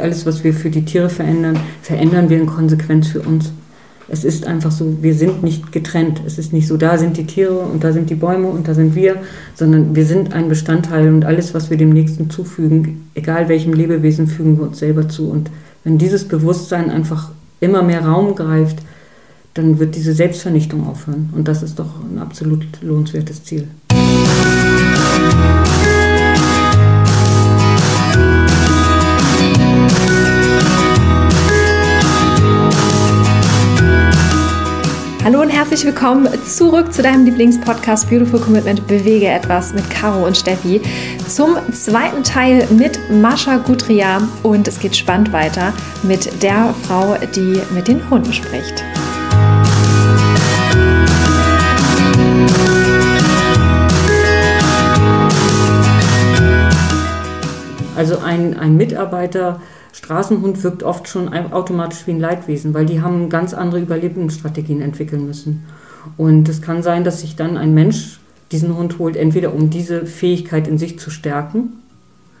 [0.00, 3.52] Alles, was wir für die Tiere verändern, verändern wir in Konsequenz für uns.
[4.10, 6.22] Es ist einfach so, wir sind nicht getrennt.
[6.26, 8.74] Es ist nicht so, da sind die Tiere und da sind die Bäume und da
[8.74, 9.16] sind wir,
[9.54, 14.26] sondern wir sind ein Bestandteil und alles, was wir dem Nächsten zufügen, egal welchem Lebewesen,
[14.26, 15.28] fügen wir uns selber zu.
[15.28, 15.50] Und
[15.84, 17.30] wenn dieses Bewusstsein einfach
[17.60, 18.78] immer mehr Raum greift,
[19.54, 21.30] dann wird diese Selbstvernichtung aufhören.
[21.34, 23.68] Und das ist doch ein absolut lohnenswertes Ziel.
[35.78, 40.80] Herzlich willkommen zurück zu deinem Lieblingspodcast Beautiful Commitment Bewege etwas mit Caro und Steffi
[41.28, 47.62] zum zweiten Teil mit Mascha Gutria und es geht spannend weiter mit der Frau, die
[47.72, 48.82] mit den Hunden spricht.
[57.94, 59.60] Also ein, ein Mitarbeiter
[59.98, 65.26] Straßenhund wirkt oft schon automatisch wie ein Leidwesen, weil die haben ganz andere Überlebensstrategien entwickeln
[65.26, 65.64] müssen.
[66.16, 68.20] Und es kann sein, dass sich dann ein Mensch
[68.52, 71.80] diesen Hund holt, entweder um diese Fähigkeit in sich zu stärken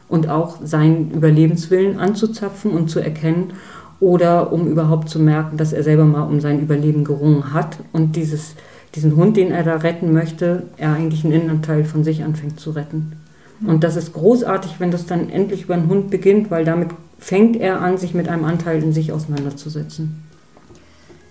[0.08, 3.52] und auch seinen Überlebenswillen anzuzapfen und zu erkennen,
[4.00, 8.14] oder um überhaupt zu merken, dass er selber mal um sein Überleben gerungen hat und
[8.14, 8.54] dieses,
[8.94, 12.70] diesen Hund, den er da retten möchte, er eigentlich einen Innenteil von sich anfängt zu
[12.70, 13.14] retten.
[13.66, 17.56] Und das ist großartig, wenn das dann endlich über einen Hund beginnt, weil damit fängt
[17.56, 20.22] er an, sich mit einem Anteil in sich auseinanderzusetzen.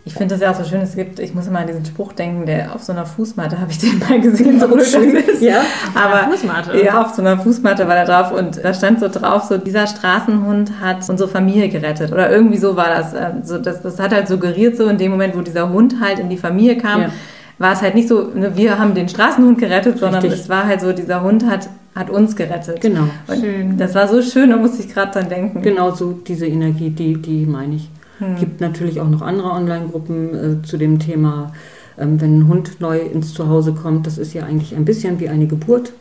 [0.08, 2.14] Ich finde das ja auch so schön, es gibt, ich muss immer an diesen Spruch
[2.14, 5.42] denken, der auf so einer Fußmatte habe ich den mal gesehen, so schön ist.
[5.42, 5.62] Ja,
[5.94, 6.82] aber Fußmatte.
[6.82, 9.86] Ja, auf so einer Fußmatte war da drauf und da stand so drauf, so dieser
[9.86, 13.14] Straßenhund hat unsere Familie gerettet oder irgendwie so war das.
[13.14, 16.20] Ähm, so, das, das hat halt suggeriert so in dem Moment, wo dieser Hund halt
[16.20, 17.10] in die Familie kam, ja.
[17.58, 20.40] war es halt nicht so, ne, wir haben den Straßenhund gerettet, sondern Richtig.
[20.40, 21.68] es war halt so, dieser Hund hat
[21.98, 22.82] hat uns gerettet.
[22.82, 23.08] Genau.
[23.28, 23.78] Und schön.
[23.78, 25.62] Das war so schön, da musste ich gerade dran denken.
[25.62, 27.90] Genau so diese Energie, die, die meine ich.
[28.20, 28.36] Hm.
[28.38, 31.54] Gibt natürlich auch noch andere Online-Gruppen äh, zu dem Thema,
[31.98, 34.08] ähm, wenn ein Hund neu ins Zuhause kommt.
[34.08, 35.94] Das ist ja eigentlich ein bisschen wie eine Geburt.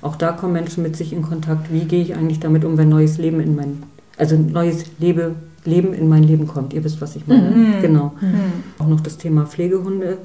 [0.00, 1.72] Auch da kommen Menschen mit sich in Kontakt.
[1.72, 3.82] Wie gehe ich eigentlich damit um, wenn neues Leben in mein,
[4.16, 6.72] also neues Lebe, Leben in mein Leben kommt?
[6.72, 7.50] Ihr wisst, was ich meine.
[7.50, 7.82] Mhm.
[7.82, 8.12] Genau.
[8.20, 8.64] Mhm.
[8.78, 10.18] Auch noch das Thema Pflegehunde,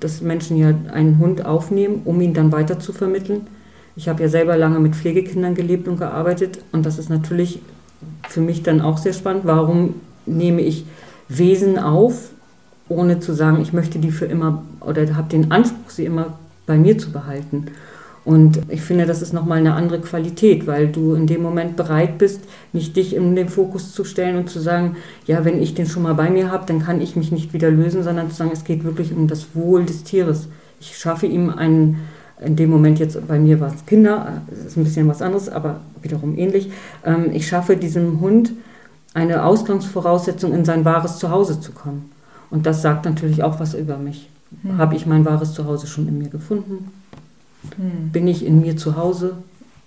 [0.00, 3.48] dass Menschen ja einen Hund aufnehmen, um ihn dann weiter zu vermitteln
[3.96, 7.60] ich habe ja selber lange mit Pflegekindern gelebt und gearbeitet und das ist natürlich
[8.28, 9.42] für mich dann auch sehr spannend.
[9.44, 9.94] Warum
[10.26, 10.84] nehme ich
[11.28, 12.30] Wesen auf,
[12.88, 16.76] ohne zu sagen, ich möchte die für immer oder habe den Anspruch, sie immer bei
[16.76, 17.66] mir zu behalten?
[18.26, 22.18] Und ich finde, das ist nochmal eine andere Qualität, weil du in dem Moment bereit
[22.18, 22.40] bist,
[22.72, 24.96] nicht dich in den Fokus zu stellen und zu sagen,
[25.26, 27.70] ja, wenn ich den schon mal bei mir habe, dann kann ich mich nicht wieder
[27.70, 30.48] lösen, sondern zu sagen, es geht wirklich um das Wohl des Tieres.
[30.80, 32.00] Ich schaffe ihm einen,
[32.40, 35.48] in dem Moment jetzt bei mir war es Kinder, das ist ein bisschen was anderes,
[35.48, 36.70] aber wiederum ähnlich.
[37.04, 38.52] Ähm, ich schaffe diesem Hund
[39.14, 42.10] eine Ausgangsvoraussetzung, in sein wahres Zuhause zu kommen.
[42.50, 44.28] Und das sagt natürlich auch was über mich.
[44.62, 44.76] Hm.
[44.78, 46.90] Habe ich mein wahres Zuhause schon in mir gefunden?
[47.76, 48.10] Hm.
[48.12, 49.38] Bin ich in mir zu Hause?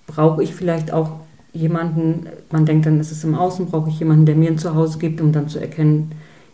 [0.08, 1.12] Brauche ich vielleicht auch
[1.54, 4.98] jemanden, man denkt dann, ist es im Außen, brauche ich jemanden, der mir ein Zuhause
[4.98, 6.12] gibt, um dann zu erkennen,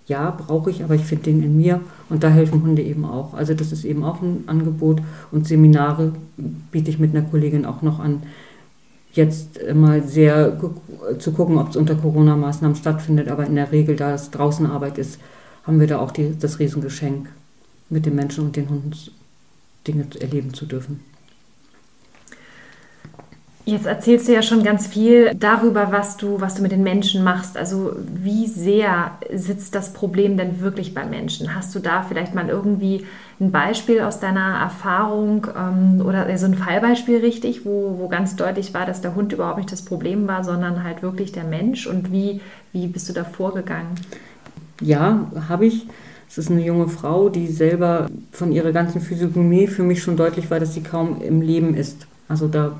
[0.07, 3.33] ja, brauche ich, aber ich finde den in mir und da helfen Hunde eben auch.
[3.33, 5.01] Also das ist eben auch ein Angebot
[5.31, 6.13] und Seminare
[6.71, 8.23] biete ich mit einer Kollegin auch noch an.
[9.13, 10.59] Jetzt mal sehr
[11.19, 14.97] zu gucken, ob es unter Corona-Maßnahmen stattfindet, aber in der Regel, da es draußen Arbeit
[14.97, 15.19] ist,
[15.63, 17.29] haben wir da auch die, das Riesengeschenk,
[17.89, 18.91] mit den Menschen und den Hunden
[19.87, 20.99] Dinge erleben zu dürfen.
[23.67, 27.23] Jetzt erzählst du ja schon ganz viel darüber, was du, was du mit den Menschen
[27.23, 27.57] machst.
[27.57, 31.55] Also wie sehr sitzt das Problem denn wirklich beim Menschen?
[31.55, 33.07] Hast du da vielleicht mal irgendwie
[33.39, 38.75] ein Beispiel aus deiner Erfahrung ähm, oder so ein Fallbeispiel richtig, wo, wo ganz deutlich
[38.75, 41.87] war, dass der Hund überhaupt nicht das Problem war, sondern halt wirklich der Mensch?
[41.87, 43.95] Und wie, wie bist du da vorgegangen?
[44.79, 45.87] Ja, habe ich.
[46.29, 50.51] Es ist eine junge Frau, die selber von ihrer ganzen Physiognomie für mich schon deutlich
[50.51, 52.05] war, dass sie kaum im Leben ist.
[52.27, 52.75] Also da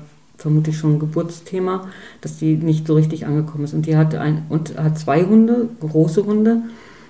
[0.46, 1.88] vermutlich schon ein Geburtsthema,
[2.20, 3.74] dass die nicht so richtig angekommen ist.
[3.74, 6.62] Und die hat, ein, und hat zwei Hunde, große Hunde.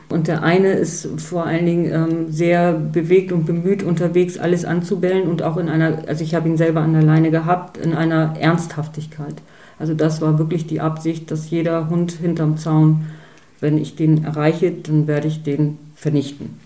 [0.09, 5.29] Und der eine ist vor allen Dingen ähm, sehr bewegt und bemüht unterwegs, alles anzubellen
[5.29, 8.37] und auch in einer, also ich habe ihn selber an der Leine gehabt, in einer
[8.41, 9.35] Ernsthaftigkeit.
[9.79, 13.05] Also das war wirklich die Absicht, dass jeder Hund hinterm Zaun,
[13.61, 16.59] wenn ich den erreiche, dann werde ich den vernichten.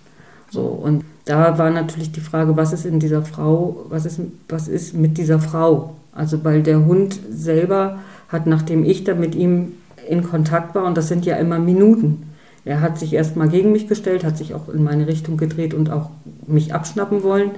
[0.50, 4.68] So, und da war natürlich die Frage, was ist in dieser Frau, was ist, was
[4.68, 5.96] ist mit dieser Frau?
[6.12, 7.98] Also weil der Hund selber
[8.28, 9.72] hat, nachdem ich da mit ihm
[10.08, 12.30] in Kontakt war, und das sind ja immer Minuten,
[12.64, 15.72] er hat sich erst mal gegen mich gestellt, hat sich auch in meine Richtung gedreht
[15.72, 16.10] und auch
[16.46, 17.52] mich abschnappen wollen.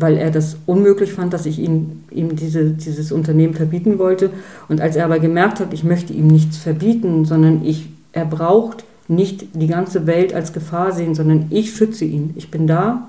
[0.00, 4.30] weil er das unmöglich fand, dass ich ihm, ihm diese, dieses Unternehmen verbieten wollte.
[4.68, 8.84] Und als er aber gemerkt hat, ich möchte ihm nichts verbieten, sondern ich, er braucht
[9.08, 12.32] nicht die ganze Welt als Gefahr sehen, sondern ich schütze ihn.
[12.36, 13.08] Ich bin da.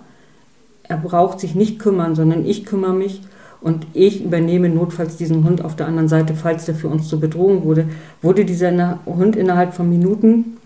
[0.82, 3.22] Er braucht sich nicht kümmern, sondern ich kümmere mich
[3.62, 7.20] und ich übernehme notfalls diesen Hund auf der anderen Seite, falls der für uns zur
[7.20, 7.90] Bedrohung wurde,
[8.22, 10.58] wurde dieser Hund innerhalb von Minuten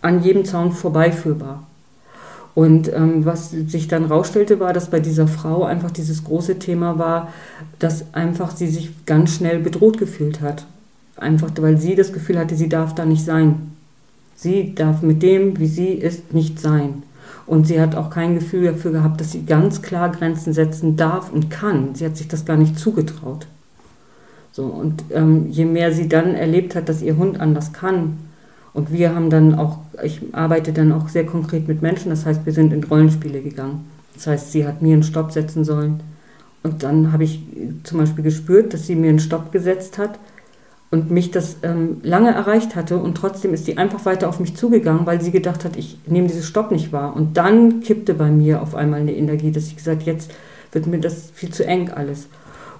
[0.00, 1.66] an jedem Zaun vorbeiführbar.
[2.54, 6.98] Und ähm, was sich dann rausstellte, war, dass bei dieser Frau einfach dieses große Thema
[6.98, 7.32] war,
[7.78, 10.66] dass einfach sie sich ganz schnell bedroht gefühlt hat.
[11.16, 13.72] Einfach weil sie das Gefühl hatte, sie darf da nicht sein.
[14.34, 17.04] Sie darf mit dem, wie sie ist, nicht sein.
[17.46, 21.32] Und sie hat auch kein Gefühl dafür gehabt, dass sie ganz klar Grenzen setzen darf
[21.32, 21.94] und kann.
[21.94, 23.46] Sie hat sich das gar nicht zugetraut.
[24.52, 28.18] So, und ähm, je mehr sie dann erlebt hat, dass ihr Hund anders kann,
[28.74, 32.46] und wir haben dann auch, ich arbeite dann auch sehr konkret mit Menschen, das heißt,
[32.46, 33.84] wir sind in Rollenspiele gegangen.
[34.14, 36.00] Das heißt, sie hat mir einen Stopp setzen sollen.
[36.62, 37.42] Und dann habe ich
[37.82, 40.18] zum Beispiel gespürt, dass sie mir einen Stopp gesetzt hat
[40.92, 44.54] und mich das ähm, lange erreicht hatte und trotzdem ist sie einfach weiter auf mich
[44.54, 47.16] zugegangen, weil sie gedacht hat, ich nehme dieses Stopp nicht wahr.
[47.16, 50.30] Und dann kippte bei mir auf einmal eine Energie, dass ich gesagt, jetzt
[50.70, 52.28] wird mir das viel zu eng alles.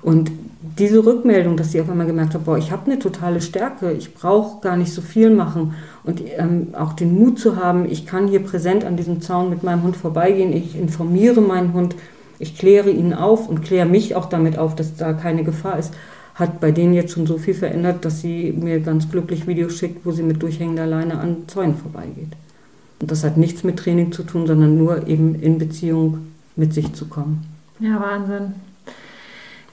[0.03, 0.31] Und
[0.61, 4.13] diese Rückmeldung, dass sie auf einmal gemerkt hat, boah, ich habe eine totale Stärke, ich
[4.13, 5.75] brauche gar nicht so viel machen
[6.05, 9.63] und ähm, auch den Mut zu haben, ich kann hier präsent an diesem Zaun mit
[9.63, 11.95] meinem Hund vorbeigehen, ich informiere meinen Hund,
[12.39, 15.95] ich kläre ihn auf und kläre mich auch damit auf, dass da keine Gefahr ist
[16.35, 20.07] hat bei denen jetzt schon so viel verändert, dass sie mir ganz glücklich Videos schickt,
[20.07, 22.33] wo sie mit durchhängender Leine an Zäunen vorbeigeht.
[23.01, 26.93] Und das hat nichts mit Training zu tun, sondern nur eben in Beziehung mit sich
[26.95, 27.47] zu kommen.
[27.81, 28.55] Ja, Wahnsinn.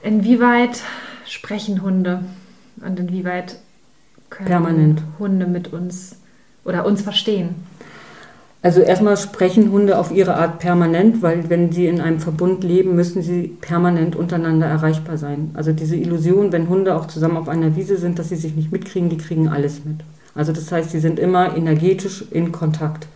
[0.02, 0.82] Inwieweit
[1.26, 2.24] sprechen Hunde
[2.84, 3.58] und inwieweit
[4.30, 5.02] können Permanent.
[5.18, 6.16] Hunde mit uns
[6.64, 7.54] oder uns verstehen?
[8.62, 12.94] Also erstmal sprechen Hunde auf ihre Art permanent, weil wenn sie in einem Verbund leben,
[12.94, 15.50] müssen sie permanent untereinander erreichbar sein.
[15.54, 18.70] Also diese Illusion, wenn Hunde auch zusammen auf einer Wiese sind, dass sie sich nicht
[18.70, 20.00] mitkriegen, die kriegen alles mit.
[20.34, 23.06] Also das heißt, sie sind immer energetisch in Kontakt.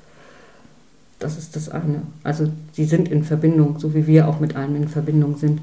[1.19, 2.03] Das ist das eine.
[2.23, 5.61] Also sie sind in Verbindung, so wie wir auch mit allem in Verbindung sind.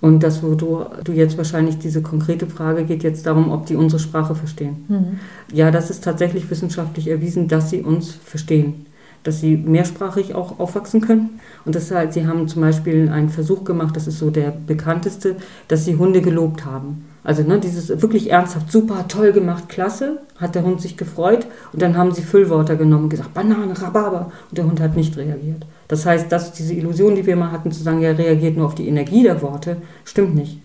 [0.00, 3.76] Und das, wo du, du jetzt wahrscheinlich diese konkrete Frage geht jetzt darum, ob die
[3.76, 4.84] unsere Sprache verstehen.
[4.88, 5.20] Mhm.
[5.52, 8.86] Ja, das ist tatsächlich wissenschaftlich erwiesen, dass sie uns verstehen
[9.22, 11.40] dass sie mehrsprachig auch aufwachsen können.
[11.64, 15.36] Und das halt, sie haben zum Beispiel einen Versuch gemacht, das ist so der bekannteste,
[15.68, 17.04] dass sie Hunde gelobt haben.
[17.22, 21.46] Also ne, dieses wirklich ernsthaft, super, toll gemacht, klasse, hat der Hund sich gefreut.
[21.72, 24.32] Und dann haben sie Füllwörter genommen und gesagt, Banane, Rhabarber.
[24.48, 25.66] Und der Hund hat nicht reagiert.
[25.88, 28.74] Das heißt, dass diese Illusion, die wir mal hatten, zu sagen, er reagiert nur auf
[28.74, 30.60] die Energie der Worte, stimmt nicht.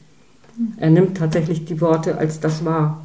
[0.77, 3.04] Er nimmt tatsächlich die Worte als das wahr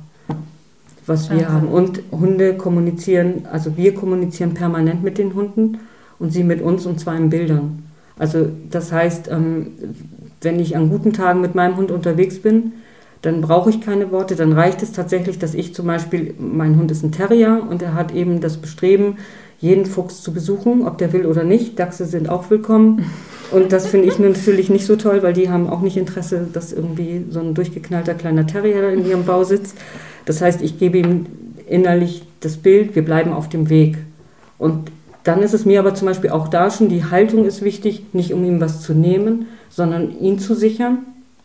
[1.11, 1.69] was wir haben.
[1.69, 5.79] Und Hunde kommunizieren, also wir kommunizieren permanent mit den Hunden
[6.19, 7.83] und sie mit uns und zwar in Bildern.
[8.19, 9.73] Also das heißt, ähm,
[10.41, 12.73] wenn ich an guten Tagen mit meinem Hund unterwegs bin,
[13.23, 14.37] dann brauche ich keine Worte.
[14.37, 17.95] Dann reicht es tatsächlich, dass ich zum Beispiel, mein Hund ist ein Terrier und er
[17.95, 19.19] hat eben das Bestreben,
[19.61, 21.79] jeden Fuchs zu besuchen, ob der will oder nicht.
[21.79, 23.05] Dachse sind auch willkommen.
[23.51, 26.73] Und das finde ich natürlich nicht so toll, weil die haben auch nicht Interesse, dass
[26.73, 29.77] irgendwie so ein durchgeknallter kleiner Terrier in ihrem Bau sitzt.
[30.25, 31.27] Das heißt, ich gebe ihm
[31.69, 33.99] innerlich das Bild, wir bleiben auf dem Weg.
[34.59, 34.91] Und
[35.25, 38.33] dann ist es mir aber zum Beispiel auch da schon, die Haltung ist wichtig, nicht
[38.33, 40.99] um ihm was zu nehmen, sondern ihn zu sichern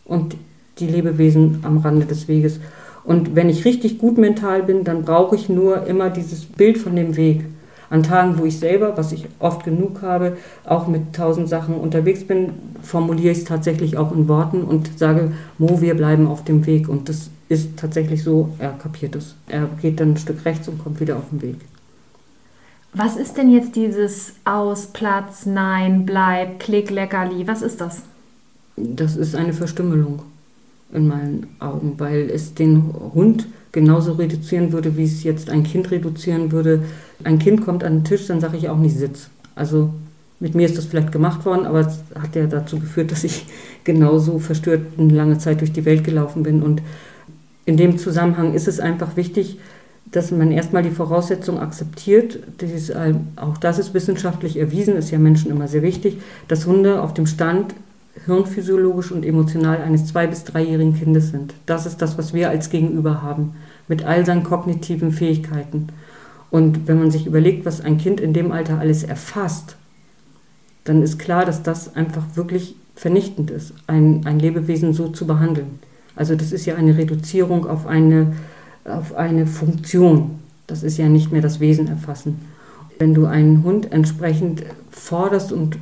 [0.05, 0.35] und
[0.79, 2.59] die Lebewesen am Rande des Weges.
[3.03, 6.95] Und wenn ich richtig gut mental bin, dann brauche ich nur immer dieses Bild von
[6.95, 7.45] dem Weg.
[7.89, 12.23] An Tagen, wo ich selber, was ich oft genug habe, auch mit tausend Sachen unterwegs
[12.23, 12.49] bin,
[12.81, 16.89] formuliere ich es tatsächlich auch in Worten und sage, Mo, wir bleiben auf dem Weg.
[16.89, 19.35] Und das ist tatsächlich so, er kapiert es.
[19.47, 21.57] Er geht dann ein Stück rechts und kommt wieder auf den Weg.
[22.93, 27.45] Was ist denn jetzt dieses Aus, Platz, Nein, Bleib, Klick, Leckerli?
[27.45, 28.03] Was ist das?
[28.77, 30.21] Das ist eine Verstümmelung
[30.93, 35.91] in meinen Augen, weil es den Hund genauso reduzieren würde, wie es jetzt ein Kind
[35.91, 36.83] reduzieren würde.
[37.23, 39.29] Ein Kind kommt an den Tisch, dann sage ich auch nicht Sitz.
[39.55, 39.93] Also
[40.39, 43.45] mit mir ist das vielleicht gemacht worden, aber es hat ja dazu geführt, dass ich
[43.83, 46.63] genauso verstört eine lange Zeit durch die Welt gelaufen bin.
[46.63, 46.81] Und
[47.65, 49.59] in dem Zusammenhang ist es einfach wichtig,
[50.11, 52.91] dass man erstmal die Voraussetzung akzeptiert, dieses,
[53.35, 57.25] auch das ist wissenschaftlich erwiesen, ist ja Menschen immer sehr wichtig, dass Hunde auf dem
[57.25, 57.73] Stand
[58.25, 61.53] hirnphysiologisch und emotional eines zwei- bis dreijährigen Kindes sind.
[61.65, 63.55] Das ist das, was wir als Gegenüber haben,
[63.87, 65.89] mit all seinen kognitiven Fähigkeiten.
[66.49, 69.75] Und wenn man sich überlegt, was ein Kind in dem Alter alles erfasst,
[70.85, 75.79] dann ist klar, dass das einfach wirklich vernichtend ist, ein, ein Lebewesen so zu behandeln.
[76.15, 78.33] Also das ist ja eine Reduzierung auf eine,
[78.85, 80.39] auf eine Funktion.
[80.67, 82.39] Das ist ja nicht mehr das Wesen erfassen.
[82.97, 85.77] Wenn du einen Hund entsprechend forderst und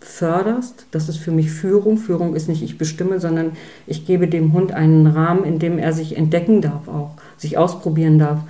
[0.00, 0.86] förderst.
[0.90, 1.98] Das ist für mich Führung.
[1.98, 3.52] Führung ist nicht ich bestimme, sondern
[3.86, 8.18] ich gebe dem Hund einen Rahmen, in dem er sich entdecken darf auch, sich ausprobieren
[8.18, 8.40] darf.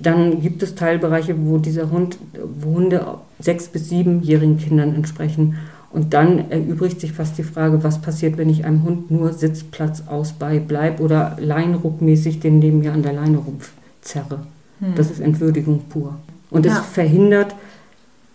[0.00, 2.18] Dann gibt es Teilbereiche, wo dieser Hund,
[2.60, 3.06] wo Hunde
[3.38, 5.56] sechs- bis siebenjährigen Kindern entsprechen.
[5.90, 10.04] Und dann erübrigt sich fast die Frage, was passiert, wenn ich einem Hund nur Sitzplatz
[10.06, 14.40] ausbei bleibe oder leinruckmäßig den neben mir an der Leine rumzerre.
[14.80, 14.94] Hm.
[14.94, 16.16] Das ist Entwürdigung pur.
[16.50, 16.72] Und ja.
[16.72, 17.54] es verhindert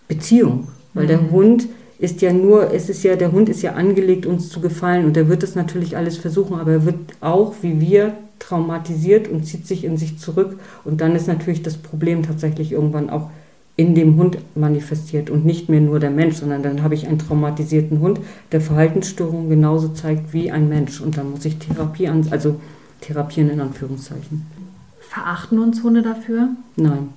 [0.08, 1.08] Beziehung, weil hm.
[1.08, 1.68] der Hund
[1.98, 5.16] ist ja nur, es ist ja, der Hund ist ja angelegt, uns zu gefallen und
[5.16, 9.68] er wird es natürlich alles versuchen, aber er wird auch, wie wir, traumatisiert und zieht
[9.68, 13.30] sich in sich zurück und dann ist natürlich das Problem tatsächlich irgendwann auch
[13.76, 17.18] in dem Hund manifestiert und nicht mehr nur der Mensch, sondern dann habe ich einen
[17.18, 18.20] traumatisierten Hund,
[18.52, 22.60] der Verhaltensstörungen genauso zeigt wie ein Mensch und dann muss ich Therapie an, also
[23.00, 24.46] therapieren in Anführungszeichen.
[25.00, 26.50] Verachten uns Hunde dafür?
[26.76, 27.08] Nein.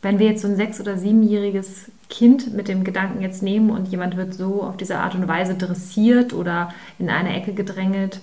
[0.00, 3.88] Wenn wir jetzt so ein sechs- oder siebenjähriges Kind mit dem Gedanken jetzt nehmen und
[3.88, 8.20] jemand wird so auf diese Art und Weise dressiert oder in eine Ecke gedrängelt,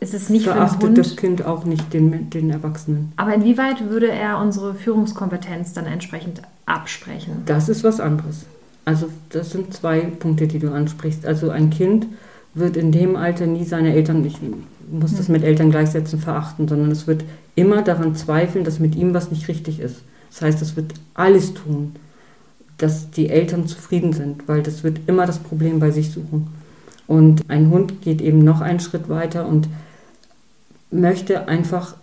[0.00, 0.98] ist es nicht Verachtet für den Hund.
[0.98, 3.12] das Kind auch nicht den, den Erwachsenen.
[3.16, 7.42] Aber inwieweit würde er unsere Führungskompetenz dann entsprechend absprechen?
[7.44, 8.46] Das ist was anderes.
[8.86, 11.26] Also das sind zwei Punkte, die du ansprichst.
[11.26, 12.06] Also ein Kind
[12.54, 14.38] wird in dem Alter nie seine Eltern, ich
[14.90, 15.34] muss das hm.
[15.34, 17.22] mit Eltern gleichsetzen, verachten, sondern es wird
[17.54, 20.02] immer daran zweifeln, dass mit ihm was nicht richtig ist.
[20.30, 21.94] Das heißt, es wird alles tun,
[22.78, 26.48] dass die Eltern zufrieden sind, weil das wird immer das Problem bei sich suchen.
[27.06, 29.68] Und ein Hund geht eben noch einen Schritt weiter und
[30.90, 31.94] möchte einfach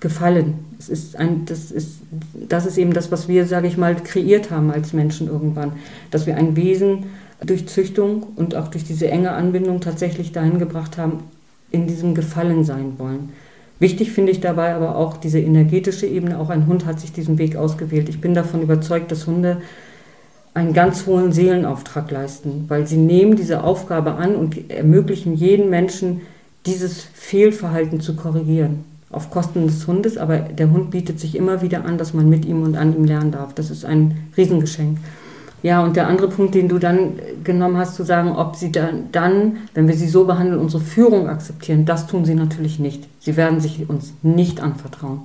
[0.00, 0.64] gefallen.
[0.78, 2.00] Es ist ein, das, ist,
[2.34, 5.72] das ist eben das, was wir, sage ich mal, kreiert haben als Menschen irgendwann.
[6.10, 7.06] Dass wir ein Wesen
[7.44, 11.24] durch Züchtung und auch durch diese enge Anbindung tatsächlich dahin gebracht haben,
[11.70, 13.30] in diesem Gefallen sein wollen.
[13.80, 16.38] Wichtig finde ich dabei aber auch diese energetische Ebene.
[16.38, 18.08] Auch ein Hund hat sich diesen Weg ausgewählt.
[18.08, 19.58] Ich bin davon überzeugt, dass Hunde
[20.54, 26.22] einen ganz hohen Seelenauftrag leisten, weil sie nehmen diese Aufgabe an und ermöglichen jeden Menschen,
[26.68, 28.84] dieses Fehlverhalten zu korrigieren.
[29.10, 32.44] Auf Kosten des Hundes, aber der Hund bietet sich immer wieder an, dass man mit
[32.44, 33.54] ihm und an ihm lernen darf.
[33.54, 34.98] Das ist ein Riesengeschenk.
[35.62, 39.10] Ja, und der andere Punkt, den du dann genommen hast, zu sagen, ob sie dann,
[39.10, 43.08] dann, wenn wir sie so behandeln, unsere Führung akzeptieren, das tun sie natürlich nicht.
[43.18, 45.22] Sie werden sich uns nicht anvertrauen.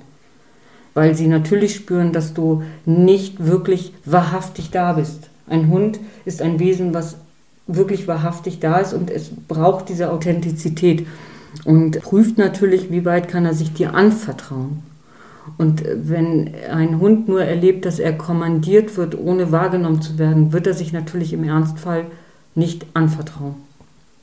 [0.96, 5.30] Weil sie natürlich spüren, dass du nicht wirklich wahrhaftig da bist.
[5.48, 7.18] Ein Hund ist ein Wesen, was
[7.68, 11.08] wirklich wahrhaftig da ist und es braucht diese Authentizität
[11.66, 14.84] und prüft natürlich, wie weit kann er sich dir anvertrauen.
[15.58, 20.68] Und wenn ein Hund nur erlebt, dass er kommandiert wird, ohne wahrgenommen zu werden, wird
[20.68, 22.06] er sich natürlich im Ernstfall
[22.56, 23.56] nicht anvertrauen.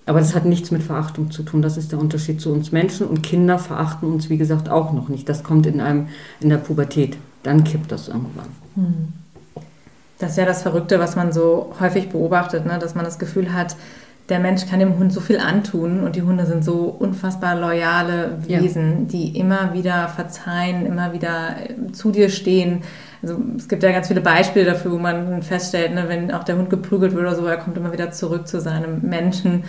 [0.07, 1.63] Aber das hat nichts mit Verachtung zu tun.
[1.63, 3.07] Das ist der Unterschied zu uns Menschen.
[3.07, 5.29] Und Kinder verachten uns, wie gesagt, auch noch nicht.
[5.29, 6.09] Das kommt in, einem,
[6.41, 7.17] in der Pubertät.
[7.43, 8.49] Dann kippt das irgendwann.
[8.75, 9.13] Hm.
[10.19, 12.79] Das ist ja das Verrückte, was man so häufig beobachtet, ne?
[12.79, 13.77] dass man das Gefühl hat,
[14.31, 18.39] der Mensch kann dem Hund so viel antun und die Hunde sind so unfassbar loyale
[18.47, 19.07] Wesen, ja.
[19.11, 22.83] die immer wieder verzeihen, immer wieder äh, zu dir stehen.
[23.23, 26.57] Also es gibt ja ganz viele Beispiele dafür, wo man feststellt, ne, wenn auch der
[26.57, 29.65] Hund geprügelt wird oder so, er kommt immer wieder zurück zu seinem Menschen.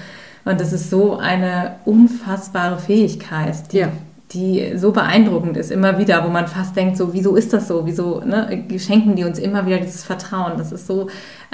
[0.46, 3.90] Und das ist so eine unfassbare Fähigkeit, die ja
[4.34, 7.86] die so beeindruckend ist, immer wieder, wo man fast denkt, so, wieso ist das so?
[7.86, 10.54] Wieso ne, schenken die uns immer wieder dieses Vertrauen?
[10.58, 11.08] Das ist so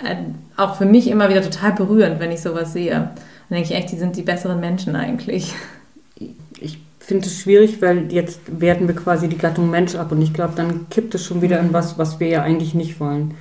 [0.03, 0.15] äh,
[0.55, 2.91] auch für mich immer wieder total berührend, wenn ich sowas sehe.
[2.91, 3.11] Dann
[3.49, 5.53] denke ich echt, die sind die besseren Menschen eigentlich.
[6.59, 10.33] Ich finde es schwierig, weil jetzt werten wir quasi die Gattung Mensch ab und ich
[10.33, 13.33] glaube, dann kippt es schon wieder in was, was wir ja eigentlich nicht wollen.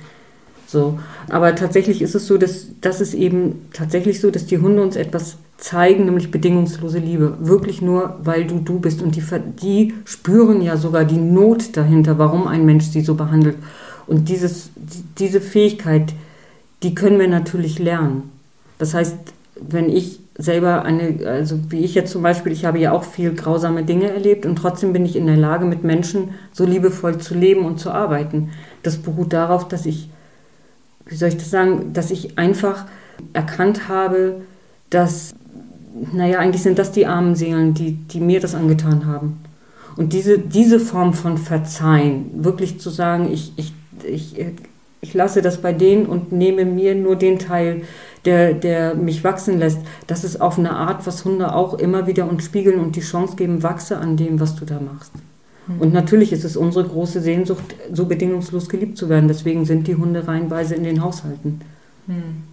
[0.67, 0.99] So.
[1.29, 4.95] Aber tatsächlich ist es so, dass das ist eben tatsächlich so, dass die Hunde uns
[4.95, 7.37] etwas zeigen, nämlich bedingungslose Liebe.
[7.39, 9.01] Wirklich nur, weil du du bist.
[9.01, 9.23] Und die,
[9.61, 13.55] die spüren ja sogar die Not dahinter, warum ein Mensch sie so behandelt.
[14.05, 14.69] Und dieses,
[15.17, 16.13] diese Fähigkeit,
[16.83, 18.29] die können wir natürlich lernen.
[18.77, 19.15] Das heißt,
[19.59, 23.33] wenn ich selber eine, also wie ich jetzt zum Beispiel, ich habe ja auch viel
[23.33, 27.33] grausame Dinge erlebt und trotzdem bin ich in der Lage, mit Menschen so liebevoll zu
[27.33, 28.51] leben und zu arbeiten.
[28.83, 30.09] Das beruht darauf, dass ich,
[31.07, 32.85] wie soll ich das sagen, dass ich einfach
[33.33, 34.41] erkannt habe,
[34.89, 35.35] dass
[36.13, 39.39] naja, eigentlich sind das die armen Seelen, die, die mir das angetan haben.
[39.95, 43.73] Und diese, diese Form von Verzeihen, wirklich zu sagen, ich, ich,
[44.03, 44.35] ich,
[45.01, 47.81] ich lasse das bei denen und nehme mir nur den Teil,
[48.25, 52.29] der, der mich wachsen lässt, das ist auf eine Art, was Hunde auch immer wieder
[52.29, 55.11] uns spiegeln und die Chance geben, wachse an dem, was du da machst.
[55.79, 59.27] Und natürlich ist es unsere große Sehnsucht, so bedingungslos geliebt zu werden.
[59.27, 61.61] Deswegen sind die Hunde reihenweise in den Haushalten.
[62.07, 62.43] Mhm.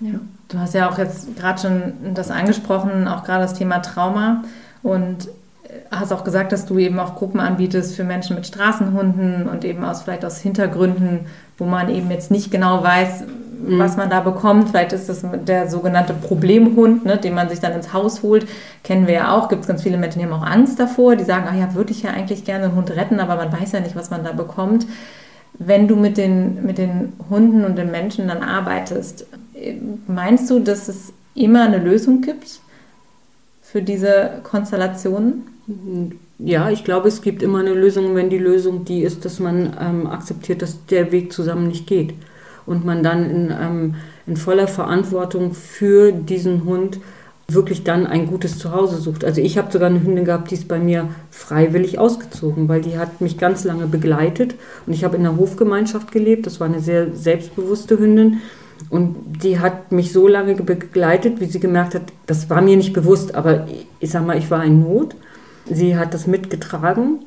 [0.00, 0.20] Ja.
[0.48, 4.44] Du hast ja auch jetzt gerade schon das angesprochen, auch gerade das Thema Trauma
[4.82, 5.28] und
[5.90, 9.84] hast auch gesagt, dass du eben auch Gruppen anbietest für Menschen mit Straßenhunden und eben
[9.84, 11.20] aus vielleicht aus Hintergründen,
[11.58, 13.24] wo man eben jetzt nicht genau weiß,
[13.62, 13.78] mhm.
[13.78, 14.70] was man da bekommt.
[14.70, 18.46] Vielleicht ist das der sogenannte Problemhund, ne, den man sich dann ins Haus holt.
[18.82, 19.48] Kennen wir ja auch.
[19.48, 21.16] Gibt es ganz viele Menschen, die haben auch Angst davor.
[21.16, 23.72] Die sagen, ach ja, würde ich ja eigentlich gerne einen Hund retten, aber man weiß
[23.72, 24.86] ja nicht, was man da bekommt.
[25.54, 29.26] Wenn du mit den, mit den Hunden und den Menschen dann arbeitest,
[30.06, 32.60] meinst du, dass es immer eine Lösung gibt
[33.60, 35.44] für diese Konstellationen?
[36.38, 39.76] Ja, ich glaube, es gibt immer eine Lösung, wenn die Lösung die ist, dass man
[39.80, 42.14] ähm, akzeptiert, dass der Weg zusammen nicht geht.
[42.66, 43.94] Und man dann in, ähm,
[44.26, 47.00] in voller Verantwortung für diesen Hund
[47.48, 49.24] wirklich dann ein gutes Zuhause sucht.
[49.24, 52.98] Also ich habe sogar eine Hündin gehabt, die ist bei mir freiwillig ausgezogen, weil die
[52.98, 54.54] hat mich ganz lange begleitet
[54.86, 56.46] und ich habe in der Hofgemeinschaft gelebt.
[56.46, 58.40] Das war eine sehr selbstbewusste Hündin
[58.90, 62.92] und die hat mich so lange begleitet, wie sie gemerkt hat, das war mir nicht
[62.92, 63.66] bewusst, aber
[64.00, 65.14] ich sag mal, ich war in Not.
[65.66, 67.20] Sie hat das mitgetragen.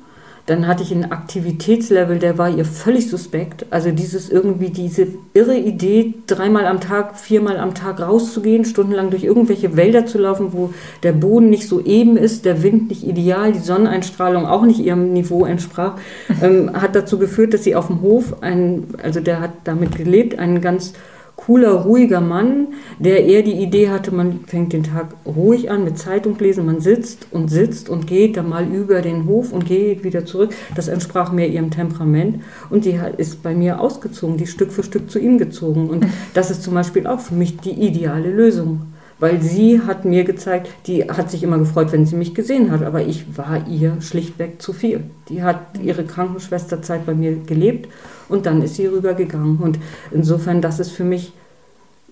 [0.46, 3.66] Dann hatte ich einen Aktivitätslevel, der war ihr völlig suspekt.
[3.72, 9.24] Also dieses irgendwie, diese irre Idee, dreimal am Tag, viermal am Tag rauszugehen, stundenlang durch
[9.24, 10.72] irgendwelche Wälder zu laufen, wo
[11.02, 15.14] der Boden nicht so eben ist, der Wind nicht ideal, die Sonneneinstrahlung auch nicht ihrem
[15.14, 15.96] Niveau entsprach,
[16.44, 20.38] ähm, hat dazu geführt, dass sie auf dem Hof, einen, also der hat damit gelebt,
[20.38, 20.94] einen ganz
[21.36, 22.68] cooler, ruhiger Mann,
[23.00, 26.80] der eher die Idee hatte, man fängt den Tag ruhig an mit Zeitung lesen, man
[26.80, 30.54] sitzt und sitzt und geht dann mal über den Hof und geht wieder zurück.
[30.75, 35.12] Das entsprach mehr ihrem Temperament und die ist bei mir ausgezogen, die Stück für Stück
[35.12, 35.89] zu ihm gezogen.
[35.89, 38.82] Und das ist zum Beispiel auch für mich die ideale Lösung.
[39.17, 42.84] Weil sie hat mir gezeigt, die hat sich immer gefreut, wenn sie mich gesehen hat,
[42.84, 45.05] aber ich war ihr schlichtweg zu viel.
[45.29, 47.89] Die hat ihre Krankenschwesterzeit bei mir gelebt
[48.27, 49.57] und dann ist sie rübergegangen.
[49.57, 49.79] Und
[50.12, 51.31] insofern, das ist für mich,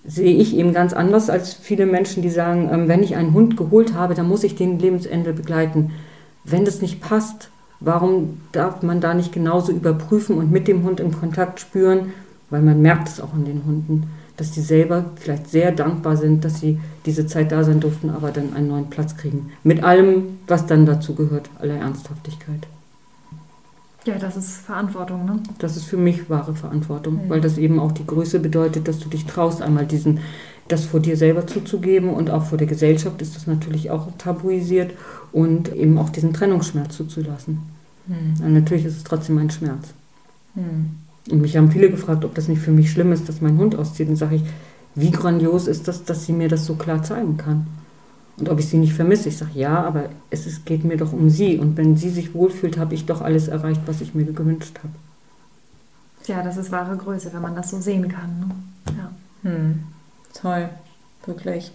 [0.06, 3.56] sehe ich eben ganz anders als viele Menschen, die sagen, ähm, wenn ich einen Hund
[3.58, 5.92] geholt habe, dann muss ich den Lebensende begleiten.
[6.44, 11.00] Wenn das nicht passt, warum darf man da nicht genauso überprüfen und mit dem Hund
[11.00, 12.12] in Kontakt spüren?
[12.48, 16.44] Weil man merkt es auch an den Hunden, dass die selber vielleicht sehr dankbar sind,
[16.44, 19.50] dass sie diese Zeit da sein durften, aber dann einen neuen Platz kriegen.
[19.62, 22.66] Mit allem, was dann dazu gehört, aller Ernsthaftigkeit.
[24.04, 25.42] Ja, das ist Verantwortung, ne?
[25.58, 27.30] Das ist für mich wahre Verantwortung, mhm.
[27.30, 30.20] weil das eben auch die Größe bedeutet, dass du dich traust, einmal diesen,
[30.68, 34.92] das vor dir selber zuzugeben und auch vor der Gesellschaft ist das natürlich auch tabuisiert
[35.32, 37.62] und eben auch diesen Trennungsschmerz zuzulassen.
[38.06, 38.52] Mhm.
[38.52, 39.94] natürlich ist es trotzdem ein Schmerz.
[40.54, 41.03] Mhm.
[41.30, 43.76] Und mich haben viele gefragt, ob das nicht für mich schlimm ist, dass mein Hund
[43.76, 44.08] auszieht.
[44.08, 44.42] Und sage ich,
[44.94, 47.66] wie grandios ist das, dass sie mir das so klar zeigen kann.
[48.36, 51.12] Und ob ich sie nicht vermisse, ich sage ja, aber es ist, geht mir doch
[51.12, 51.58] um sie.
[51.58, 54.94] Und wenn sie sich wohlfühlt, habe ich doch alles erreicht, was ich mir gewünscht habe.
[56.26, 58.40] Ja, das ist wahre Größe, wenn man das so sehen kann.
[58.40, 58.94] Ne?
[58.96, 59.50] Ja.
[59.50, 59.84] Hm.
[60.32, 60.68] Toll,
[61.26, 61.72] wirklich.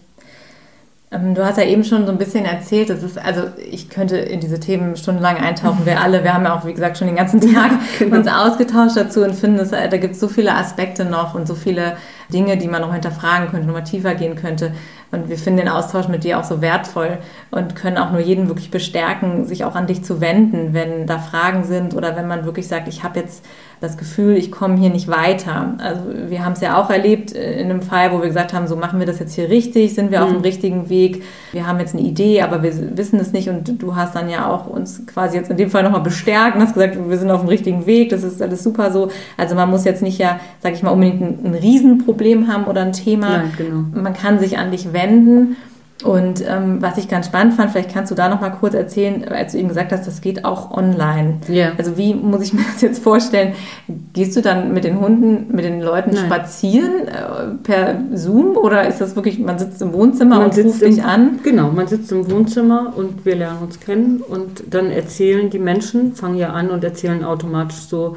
[1.11, 4.17] Ähm, du hast ja eben schon so ein bisschen erzählt, das ist, also ich könnte
[4.17, 7.15] in diese Themen stundenlang eintauchen, wir alle, wir haben ja auch, wie gesagt, schon den
[7.15, 8.17] ganzen Tag genau.
[8.17, 11.55] uns ausgetauscht dazu und finden, dass, da gibt es so viele Aspekte noch und so
[11.55, 11.97] viele
[12.31, 14.71] Dinge, die man noch hinterfragen könnte, nochmal tiefer gehen könnte.
[15.11, 17.17] Und wir finden den Austausch mit dir auch so wertvoll
[17.49, 21.17] und können auch nur jeden wirklich bestärken, sich auch an dich zu wenden, wenn da
[21.17, 23.43] Fragen sind oder wenn man wirklich sagt, ich habe jetzt
[23.81, 25.75] das Gefühl, ich komme hier nicht weiter.
[25.77, 28.75] Also wir haben es ja auch erlebt in einem Fall, wo wir gesagt haben, so
[28.75, 30.25] machen wir das jetzt hier richtig, sind wir mhm.
[30.25, 33.81] auf dem richtigen Weg, wir haben jetzt eine Idee, aber wir wissen es nicht und
[33.81, 36.73] du hast dann ja auch uns quasi jetzt in dem Fall nochmal bestärkt und hast
[36.73, 39.09] gesagt, wir sind auf dem richtigen Weg, das ist alles super so.
[39.37, 42.81] Also man muss jetzt nicht ja, sag ich mal, unbedingt ein, ein Riesenproblem haben oder
[42.81, 43.29] ein Thema.
[43.29, 44.01] Nein, genau.
[44.01, 45.55] Man kann sich an dich wenden
[46.03, 49.27] und ähm, was ich ganz spannend fand, vielleicht kannst du da noch mal kurz erzählen,
[49.27, 51.39] als du eben gesagt hast, das geht auch online.
[51.49, 51.73] Ja.
[51.77, 53.53] Also wie muss ich mir das jetzt vorstellen?
[54.13, 56.25] Gehst du dann mit den Hunden, mit den Leuten Nein.
[56.25, 60.81] spazieren äh, per Zoom oder ist das wirklich, man sitzt im Wohnzimmer man und ruft
[60.81, 61.39] dich an?
[61.43, 66.13] Genau, man sitzt im Wohnzimmer und wir lernen uns kennen und dann erzählen die Menschen,
[66.15, 68.15] fangen ja an und erzählen automatisch so,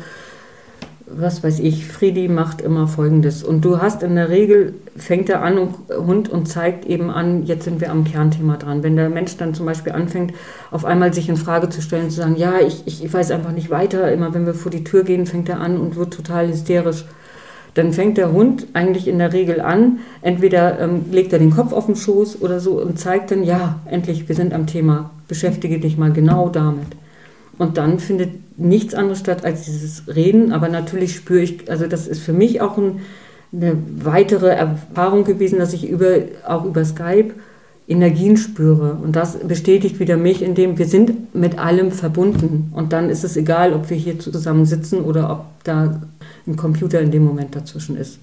[1.07, 3.43] was weiß ich, Friedi macht immer Folgendes.
[3.43, 5.75] Und du hast in der Regel, fängt er an, und,
[6.07, 8.83] Hund, und zeigt eben an, jetzt sind wir am Kernthema dran.
[8.83, 10.33] Wenn der Mensch dann zum Beispiel anfängt,
[10.71, 13.71] auf einmal sich in Frage zu stellen, zu sagen, ja, ich, ich, weiß einfach nicht
[13.71, 17.05] weiter, immer wenn wir vor die Tür gehen, fängt er an und wird total hysterisch.
[17.75, 21.73] Dann fängt der Hund eigentlich in der Regel an, entweder ähm, legt er den Kopf
[21.73, 25.81] auf den Schoß oder so und zeigt dann, ja, endlich, wir sind am Thema, beschäftige
[25.81, 27.02] dich mal genau damit.
[27.59, 30.53] Und dann findet nichts anderes statt als dieses Reden.
[30.53, 33.01] Aber natürlich spüre ich, also das ist für mich auch ein,
[33.53, 37.35] eine weitere Erfahrung gewesen, dass ich über, auch über Skype
[37.89, 38.95] Energien spüre.
[39.03, 42.73] Und das bestätigt wieder mich, indem wir sind mit allem verbunden.
[42.75, 46.01] Und dann ist es egal, ob wir hier zusammen sitzen oder ob da
[46.47, 48.19] ein Computer in dem Moment dazwischen ist.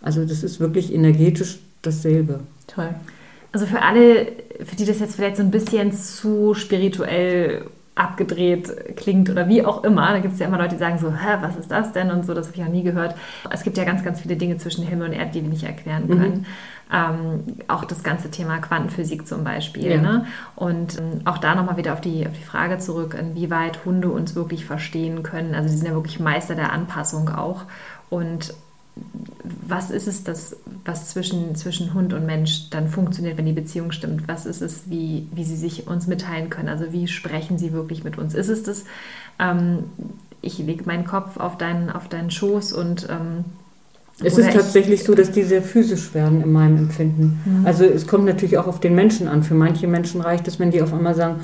[0.00, 2.40] Also das ist wirklich energetisch dasselbe.
[2.66, 2.94] Toll.
[3.52, 4.26] Also für alle,
[4.64, 7.62] für die das jetzt vielleicht so ein bisschen zu spirituell
[7.96, 10.12] abgedreht klingt oder wie auch immer.
[10.12, 12.26] Da gibt es ja immer Leute, die sagen so, hä, was ist das denn und
[12.26, 13.16] so, das habe ich auch nie gehört.
[13.50, 16.04] Es gibt ja ganz, ganz viele Dinge zwischen Himmel und Erde, die wir nicht erklären
[16.06, 16.08] mhm.
[16.08, 16.34] können.
[16.34, 16.46] Mhm.
[16.92, 19.92] Ähm, auch das ganze Thema Quantenphysik zum Beispiel.
[19.92, 20.00] Ja.
[20.00, 20.26] Ne?
[20.54, 24.36] Und ähm, auch da nochmal wieder auf die, auf die Frage zurück, inwieweit Hunde uns
[24.36, 25.54] wirklich verstehen können.
[25.54, 27.62] Also sie sind ja wirklich Meister der Anpassung auch.
[28.10, 28.54] Und
[29.68, 33.92] was ist es, das, was zwischen, zwischen Hund und Mensch dann funktioniert, wenn die Beziehung
[33.92, 34.28] stimmt?
[34.28, 36.68] Was ist es, wie, wie sie sich uns mitteilen können?
[36.68, 38.34] Also wie sprechen sie wirklich mit uns?
[38.34, 38.84] Ist es das,
[39.38, 39.84] ähm,
[40.40, 43.44] ich lege meinen Kopf auf deinen, auf deinen Schoß und ähm,
[44.24, 47.40] es ist tatsächlich so, dass die sehr physisch werden in meinem Empfinden.
[47.44, 47.66] Mhm.
[47.66, 49.42] Also es kommt natürlich auch auf den Menschen an.
[49.42, 51.40] Für manche Menschen reicht es, wenn die auf einmal sagen,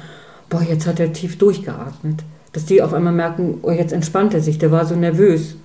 [0.48, 2.24] boah, jetzt hat er tief durchgeatmet.
[2.54, 5.56] Dass die auf einmal merken, oh, jetzt entspannt er sich, der war so nervös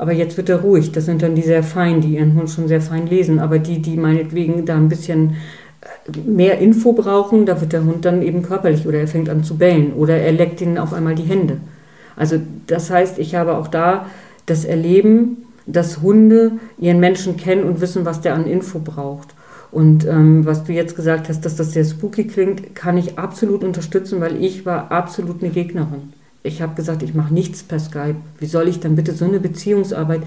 [0.00, 0.92] aber jetzt wird er ruhig.
[0.92, 3.38] Das sind dann die sehr fein, die ihren Hund schon sehr fein lesen.
[3.38, 5.36] Aber die, die meinetwegen da ein bisschen
[5.82, 9.44] äh, mehr Info brauchen, da wird der Hund dann eben körperlich oder er fängt an
[9.44, 11.58] zu bellen oder er leckt ihnen auf einmal die Hände.
[12.16, 14.06] Also das heißt, ich habe auch da
[14.46, 19.34] das Erleben, dass Hunde ihren Menschen kennen und wissen, was der an Info braucht.
[19.70, 23.62] Und ähm, was du jetzt gesagt hast, dass das sehr spooky klingt, kann ich absolut
[23.62, 28.16] unterstützen, weil ich war absolut eine Gegnerin ich habe gesagt, ich mache nichts per Skype.
[28.38, 30.22] Wie soll ich dann bitte so eine Beziehungsarbeit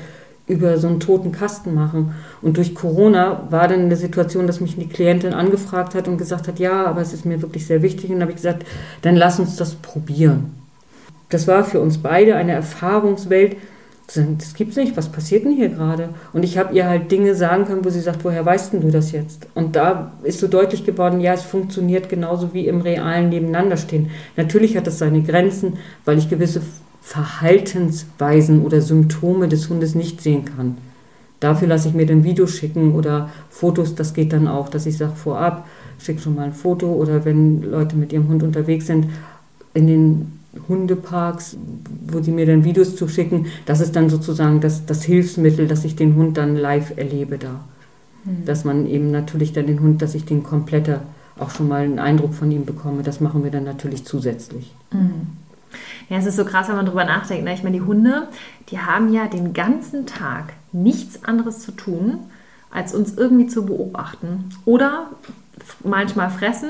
[0.45, 2.13] über so einen toten Kasten machen?
[2.41, 6.47] Und durch Corona war dann eine Situation, dass mich die Klientin angefragt hat und gesagt
[6.47, 8.11] hat, ja, aber es ist mir wirklich sehr wichtig.
[8.11, 8.65] Und habe ich gesagt,
[9.01, 10.51] dann lass uns das probieren.
[11.29, 13.57] Das war für uns beide eine Erfahrungswelt,
[14.07, 16.09] das gibt's nicht, was passiert denn hier gerade?
[16.33, 18.91] Und ich habe ihr halt Dinge sagen können, wo sie sagt, woher weißt denn du
[18.91, 19.47] das jetzt?
[19.55, 24.11] Und da ist so deutlich geworden, ja, es funktioniert genauso wie im realen Nebeneinanderstehen.
[24.35, 26.61] Natürlich hat es seine Grenzen, weil ich gewisse
[27.01, 30.77] Verhaltensweisen oder Symptome des Hundes nicht sehen kann.
[31.39, 34.97] Dafür lasse ich mir dann Videos schicken oder Fotos, das geht dann auch, dass ich
[34.97, 39.07] sage vorab, schick schon mal ein Foto oder wenn Leute mit ihrem Hund unterwegs sind,
[39.73, 41.57] in den Hundeparks,
[42.07, 45.95] wo die mir dann Videos zuschicken, das ist dann sozusagen das, das Hilfsmittel, dass ich
[45.95, 47.63] den Hund dann live erlebe da.
[48.23, 48.45] Mhm.
[48.45, 51.01] Dass man eben natürlich dann den Hund, dass ich den kompletter
[51.39, 54.71] auch schon mal einen Eindruck von ihm bekomme, das machen wir dann natürlich zusätzlich.
[54.91, 55.27] Mhm.
[56.09, 57.45] Ja, es ist so krass, wenn man drüber nachdenkt.
[57.45, 57.53] Ne?
[57.53, 58.27] Ich meine, die Hunde,
[58.69, 62.19] die haben ja den ganzen Tag nichts anderes zu tun,
[62.69, 64.49] als uns irgendwie zu beobachten.
[64.65, 65.07] Oder
[65.83, 66.69] manchmal fressen,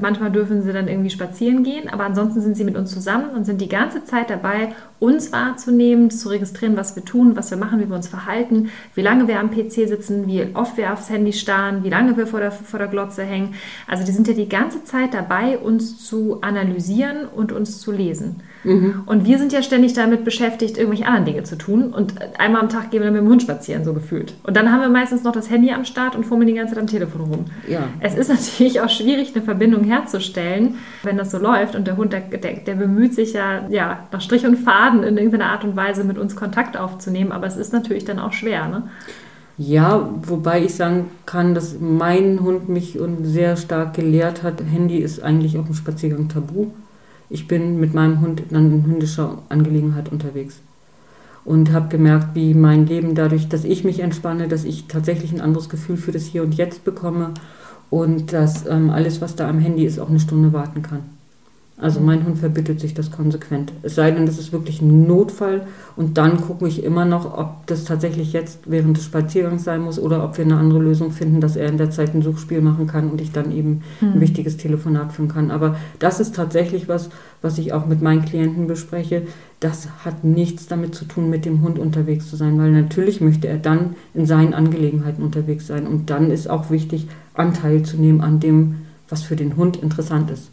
[0.00, 3.44] Manchmal dürfen sie dann irgendwie spazieren gehen, aber ansonsten sind sie mit uns zusammen und
[3.44, 7.80] sind die ganze Zeit dabei, uns wahrzunehmen, zu registrieren, was wir tun, was wir machen,
[7.80, 11.32] wie wir uns verhalten, wie lange wir am PC sitzen, wie oft wir aufs Handy
[11.32, 13.54] starren, wie lange wir vor der, vor der Glotze hängen.
[13.88, 18.42] Also die sind ja die ganze Zeit dabei, uns zu analysieren und uns zu lesen.
[18.62, 19.02] Mhm.
[19.06, 21.92] Und wir sind ja ständig damit beschäftigt, irgendwelche anderen Dinge zu tun.
[21.92, 24.34] Und einmal am Tag gehen wir dann mit dem Hund spazieren, so gefühlt.
[24.44, 26.80] Und dann haben wir meistens noch das Handy am Start und fummeln die ganze Zeit
[26.80, 27.44] am Telefon rum.
[27.66, 27.88] Ja.
[27.98, 31.74] Es ist natürlich auch schwierig, eine Verbindung herzustellen, wenn das so läuft.
[31.74, 35.16] Und der Hund, der, der, der bemüht sich ja, ja nach Strich und Faden in
[35.16, 37.32] irgendeiner Art und Weise mit uns Kontakt aufzunehmen.
[37.32, 38.68] Aber es ist natürlich dann auch schwer.
[38.68, 38.84] Ne?
[39.58, 45.22] Ja, wobei ich sagen kann, dass mein Hund mich sehr stark gelehrt hat, Handy ist
[45.22, 46.72] eigentlich auf dem Spaziergang tabu
[47.32, 50.60] ich bin mit meinem Hund dann in hündischer Angelegenheit unterwegs
[51.46, 55.40] und habe gemerkt, wie mein Leben dadurch, dass ich mich entspanne, dass ich tatsächlich ein
[55.40, 57.32] anderes Gefühl für das Hier und Jetzt bekomme
[57.88, 61.00] und dass ähm, alles, was da am Handy ist, auch eine Stunde warten kann.
[61.78, 63.72] Also mein Hund verbittet sich das konsequent.
[63.82, 65.62] Es sei denn, das ist wirklich ein Notfall
[65.96, 69.98] und dann gucke ich immer noch, ob das tatsächlich jetzt während des Spaziergangs sein muss
[69.98, 72.86] oder ob wir eine andere Lösung finden, dass er in der Zeit ein Suchspiel machen
[72.86, 74.20] kann und ich dann eben ein hm.
[74.20, 75.50] wichtiges Telefonat führen kann.
[75.50, 79.22] Aber das ist tatsächlich was, was ich auch mit meinen Klienten bespreche.
[79.58, 83.48] Das hat nichts damit zu tun, mit dem Hund unterwegs zu sein, weil natürlich möchte
[83.48, 88.20] er dann in seinen Angelegenheiten unterwegs sein und dann ist auch wichtig, Anteil zu nehmen
[88.20, 90.51] an dem, was für den Hund interessant ist.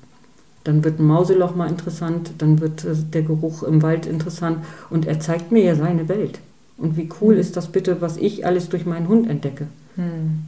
[0.70, 4.60] Dann wird ein Mauseloch mal interessant, dann wird äh, der Geruch im Wald interessant
[4.92, 6.38] und er zeigt mir ja seine Welt.
[6.78, 7.42] Und wie cool hm.
[7.42, 9.66] ist das bitte, was ich alles durch meinen Hund entdecke.
[9.96, 10.44] Hm.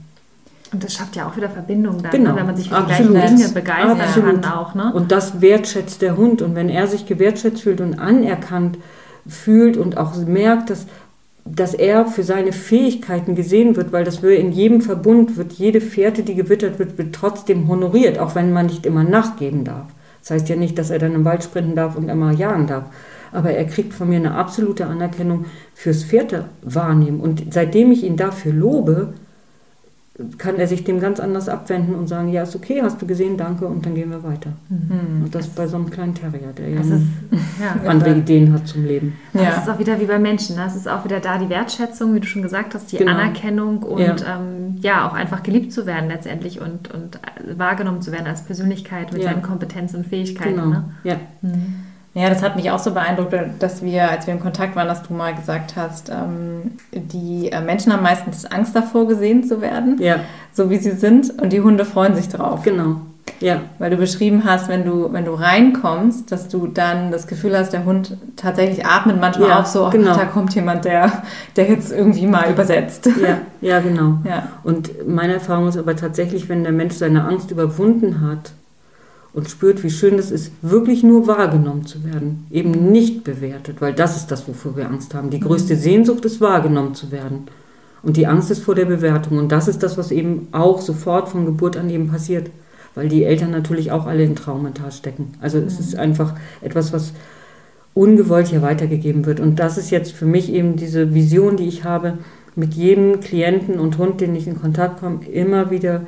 [0.71, 2.35] Und das schafft ja auch wieder Verbindung dann, ne, genau.
[2.35, 4.41] wenn man sich für die gleichen Dinge begeistern Absolut.
[4.43, 4.75] kann auch.
[4.75, 4.93] Ne?
[4.93, 6.43] Und das wertschätzt der Hund.
[6.43, 8.77] Und wenn er sich gewertschätzt fühlt und anerkannt
[9.27, 10.85] fühlt und auch merkt, dass,
[11.45, 15.81] dass er für seine Fähigkeiten gesehen wird, weil das wird in jedem Verbund, wird jede
[15.81, 19.87] Fährte, die gewittert wird, wird trotzdem honoriert, auch wenn man nicht immer nachgeben darf.
[20.21, 22.85] Das heißt ja nicht, dass er dann im Wald sprinten darf und immer jagen darf.
[23.31, 27.19] Aber er kriegt von mir eine absolute Anerkennung fürs Pferde wahrnehmen.
[27.19, 29.13] Und seitdem ich ihn dafür lobe,
[30.37, 33.37] kann er sich dem ganz anders abwenden und sagen, ja, ist okay, hast du gesehen,
[33.37, 34.51] danke, und dann gehen wir weiter.
[34.69, 35.23] Mhm.
[35.23, 36.91] Und das, das bei so einem kleinen Terrier, der ja, ist,
[37.59, 39.13] ja andere Ideen hat zum Leben.
[39.33, 39.45] Ja.
[39.45, 40.55] Das ist auch wieder wie bei Menschen.
[40.55, 40.65] Ne?
[40.65, 43.11] Es ist auch wieder da die Wertschätzung, wie du schon gesagt hast, die genau.
[43.11, 44.15] Anerkennung und ja.
[44.37, 45.07] Ähm, ja.
[45.07, 47.19] auch einfach geliebt zu werden letztendlich und, und
[47.57, 50.55] wahrgenommen zu werden als Persönlichkeit mit seinen Kompetenzen und Fähigkeiten.
[50.55, 50.65] Genau.
[50.67, 50.83] Ne?
[51.03, 51.15] Ja.
[51.41, 51.90] Mhm.
[52.13, 55.03] Ja, das hat mich auch so beeindruckt, dass wir, als wir im Kontakt waren, dass
[55.03, 59.97] du mal gesagt hast, ähm, die äh, Menschen haben meistens Angst davor, gesehen zu werden,
[60.01, 60.17] ja.
[60.51, 62.63] so wie sie sind, und die Hunde freuen sich drauf.
[62.63, 62.97] Genau.
[63.39, 63.61] Ja.
[63.79, 67.71] Weil du beschrieben hast, wenn du, wenn du reinkommst, dass du dann das Gefühl hast,
[67.71, 70.15] der Hund tatsächlich atmet manchmal ja, auch so, ach, genau.
[70.15, 71.23] da kommt jemand, der,
[71.55, 73.09] der jetzt irgendwie mal übersetzt.
[73.21, 74.19] Ja, ja genau.
[74.23, 74.49] Ja.
[74.63, 78.51] Und meine Erfahrung ist aber tatsächlich, wenn der Mensch seine Angst überwunden hat,
[79.33, 83.93] und spürt, wie schön es ist, wirklich nur wahrgenommen zu werden, eben nicht bewertet, weil
[83.93, 85.29] das ist das, wofür wir Angst haben.
[85.29, 85.79] Die größte mhm.
[85.79, 87.47] Sehnsucht ist, wahrgenommen zu werden.
[88.03, 89.37] Und die Angst ist vor der Bewertung.
[89.37, 92.49] Und das ist das, was eben auch sofort von Geburt an eben passiert,
[92.95, 95.33] weil die Eltern natürlich auch alle in Traumental stecken.
[95.39, 95.99] Also es ist mhm.
[95.99, 97.13] einfach etwas, was
[97.93, 99.39] ungewollt hier weitergegeben wird.
[99.39, 102.17] Und das ist jetzt für mich eben diese Vision, die ich habe,
[102.55, 106.05] mit jedem Klienten und Hund, den ich in Kontakt komme, immer wieder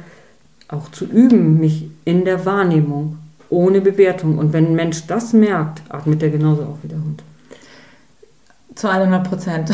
[0.73, 3.17] auch zu üben, mich in der Wahrnehmung,
[3.49, 4.37] ohne Bewertung.
[4.37, 7.23] Und wenn ein Mensch das merkt, atmet er genauso auch wie der Hund.
[8.75, 9.69] Zu 100 Prozent.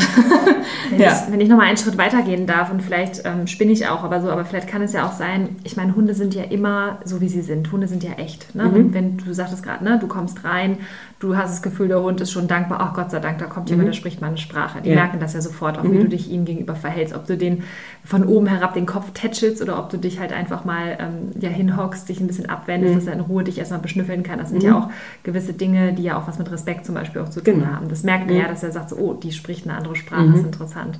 [0.90, 1.12] wenn, ja.
[1.12, 4.20] ich, wenn ich nochmal einen Schritt weitergehen darf und vielleicht ähm, spinne ich auch, aber
[4.20, 7.22] so, aber vielleicht kann es ja auch sein, ich meine, Hunde sind ja immer so,
[7.22, 7.72] wie sie sind.
[7.72, 8.54] Hunde sind ja echt.
[8.54, 8.64] Ne?
[8.64, 8.74] Mhm.
[8.74, 10.78] Wenn, wenn, du sagtest gerade, ne, du kommst rein,
[11.20, 13.68] du hast das Gefühl, der Hund ist schon dankbar, ach Gott sei Dank, da kommt
[13.68, 13.92] jemand, mhm.
[13.92, 14.80] der spricht meine Sprache.
[14.80, 14.96] Die ja.
[14.96, 15.92] merken das ja sofort, auch mhm.
[15.92, 17.14] wie du dich ihm gegenüber verhältst.
[17.14, 17.62] Ob du den
[18.04, 21.50] von oben herab den Kopf tätschelst oder ob du dich halt einfach mal ähm, ja,
[21.50, 22.98] hinhockst, dich ein bisschen abwendest, mhm.
[22.98, 24.38] dass er in Ruhe dich erstmal beschnüffeln kann.
[24.38, 24.76] Das sind ja mhm.
[24.76, 24.90] auch
[25.22, 27.66] gewisse Dinge, die ja auch was mit Respekt zum Beispiel auch zu tun genau.
[27.66, 27.88] haben.
[27.90, 30.40] Das merkt er ja, dass er sagt, so, oh, die spricht eine andere Sprache, das
[30.40, 30.98] ist interessant.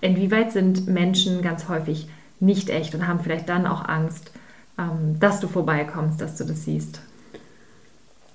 [0.00, 4.30] Inwieweit sind Menschen ganz häufig nicht echt und haben vielleicht dann auch Angst,
[4.78, 7.00] ähm, dass du vorbeikommst, dass du das siehst?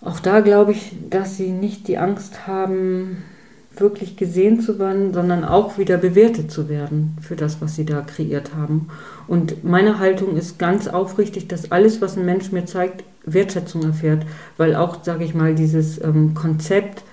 [0.01, 3.23] Auch da glaube ich, dass sie nicht die Angst haben,
[3.77, 8.01] wirklich gesehen zu werden, sondern auch wieder bewertet zu werden für das, was sie da
[8.01, 8.87] kreiert haben.
[9.27, 14.25] Und meine Haltung ist ganz aufrichtig, dass alles, was ein Mensch mir zeigt, Wertschätzung erfährt,
[14.57, 17.03] weil auch, sage ich mal, dieses ähm, Konzept,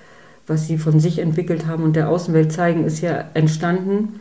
[0.47, 4.21] was sie von sich entwickelt haben und der Außenwelt zeigen, ist ja entstanden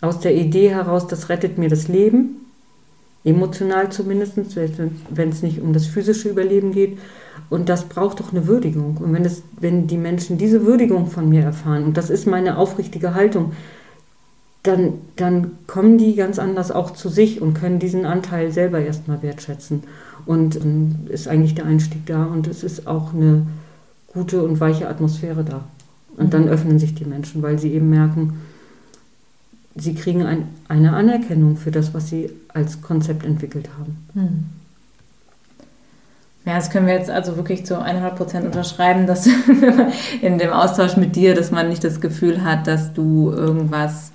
[0.00, 2.46] aus der Idee heraus, das rettet mir das Leben,
[3.24, 4.36] emotional zumindest,
[5.10, 6.98] wenn es nicht um das physische Überleben geht.
[7.52, 8.96] Und das braucht doch eine Würdigung.
[8.96, 12.56] Und wenn, es, wenn die Menschen diese Würdigung von mir erfahren, und das ist meine
[12.56, 13.52] aufrichtige Haltung,
[14.62, 19.22] dann, dann kommen die ganz anders auch zu sich und können diesen Anteil selber erstmal
[19.22, 19.82] wertschätzen.
[20.24, 23.46] Und ähm, ist eigentlich der Einstieg da und es ist auch eine
[24.06, 25.64] gute und weiche Atmosphäre da.
[26.16, 26.52] Und dann mhm.
[26.52, 28.40] öffnen sich die Menschen, weil sie eben merken,
[29.74, 34.06] sie kriegen ein, eine Anerkennung für das, was sie als Konzept entwickelt haben.
[34.14, 34.61] Mhm.
[36.44, 39.26] Ja, das können wir jetzt also wirklich zu 100 Prozent unterschreiben, dass
[40.22, 44.10] in dem Austausch mit dir, dass man nicht das Gefühl hat, dass du irgendwas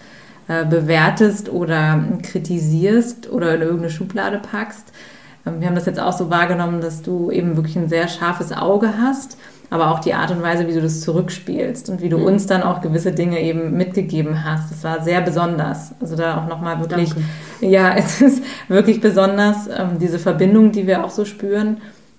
[0.50, 4.92] äh, bewertest oder kritisierst oder in irgendeine Schublade packst.
[5.46, 8.52] Ähm, wir haben das jetzt auch so wahrgenommen, dass du eben wirklich ein sehr scharfes
[8.52, 9.38] Auge hast,
[9.70, 12.26] aber auch die Art und Weise, wie du das zurückspielst und wie du mhm.
[12.26, 14.72] uns dann auch gewisse Dinge eben mitgegeben hast.
[14.72, 15.94] Das war sehr besonders.
[16.02, 17.26] Also da auch nochmal wirklich, Danke.
[17.62, 21.78] ja, es ist wirklich besonders, ähm, diese Verbindung, die wir auch so spüren.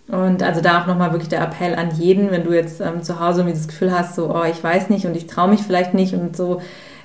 [0.09, 3.21] Und also da auch nochmal wirklich der Appell an jeden, wenn du jetzt ähm, zu
[3.21, 5.92] Hause irgendwie das Gefühl hast, so, oh, ich weiß nicht und ich traue mich vielleicht
[5.92, 6.62] nicht und so,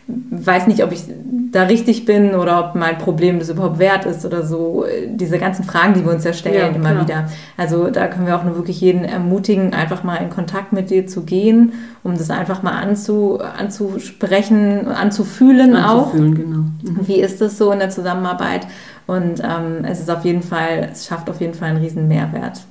[0.07, 1.03] weiß nicht, ob ich
[1.51, 4.85] da richtig bin oder ob mein Problem das überhaupt wert ist oder so.
[5.07, 7.29] Diese ganzen Fragen, die wir uns ja stellen ja, immer wieder.
[7.57, 11.07] Also da können wir auch nur wirklich jeden ermutigen, einfach mal in Kontakt mit dir
[11.07, 16.11] zu gehen, um das einfach mal anzu, anzusprechen, anzufühlen, anzufühlen auch.
[16.13, 16.57] Genau.
[16.57, 16.99] Mhm.
[17.07, 18.67] Wie ist das so in der Zusammenarbeit?
[19.07, 22.61] Und ähm, es ist auf jeden Fall, es schafft auf jeden Fall einen riesen Mehrwert.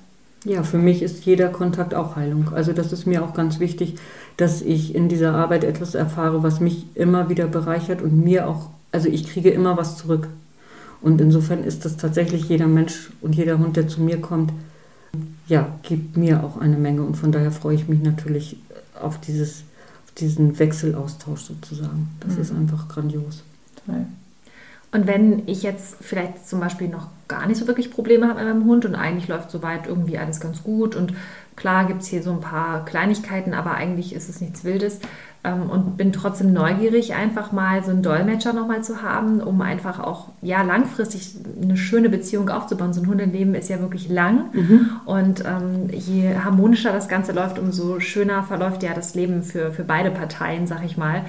[0.45, 2.53] Ja, für mich ist jeder Kontakt auch Heilung.
[2.53, 3.97] Also das ist mir auch ganz wichtig,
[4.37, 8.71] dass ich in dieser Arbeit etwas erfahre, was mich immer wieder bereichert und mir auch,
[8.91, 10.29] also ich kriege immer was zurück.
[11.01, 14.53] Und insofern ist das tatsächlich jeder Mensch und jeder Hund, der zu mir kommt,
[15.47, 17.03] ja, gibt mir auch eine Menge.
[17.03, 18.57] Und von daher freue ich mich natürlich
[19.01, 19.65] auf, dieses,
[20.05, 22.09] auf diesen Wechselaustausch sozusagen.
[22.21, 22.41] Das mhm.
[22.41, 23.43] ist einfach grandios.
[23.85, 24.07] Toll.
[24.93, 28.49] Und wenn ich jetzt vielleicht zum Beispiel noch gar nicht so wirklich Probleme habe mit
[28.49, 31.15] meinem Hund und eigentlich läuft soweit irgendwie alles ganz gut und
[31.57, 35.01] klar gibt es hier so ein paar Kleinigkeiten, aber eigentlich ist es nichts Wildes.
[35.45, 39.99] Ähm, und bin trotzdem neugierig, einfach mal so einen Dolmetscher nochmal zu haben, um einfach
[39.99, 42.93] auch ja langfristig eine schöne Beziehung aufzubauen.
[42.93, 44.91] So ein Hundeleben ist ja wirklich lang mhm.
[45.05, 49.85] und ähm, je harmonischer das Ganze läuft, umso schöner verläuft ja das Leben für, für
[49.85, 51.25] beide Parteien, sag ich mal.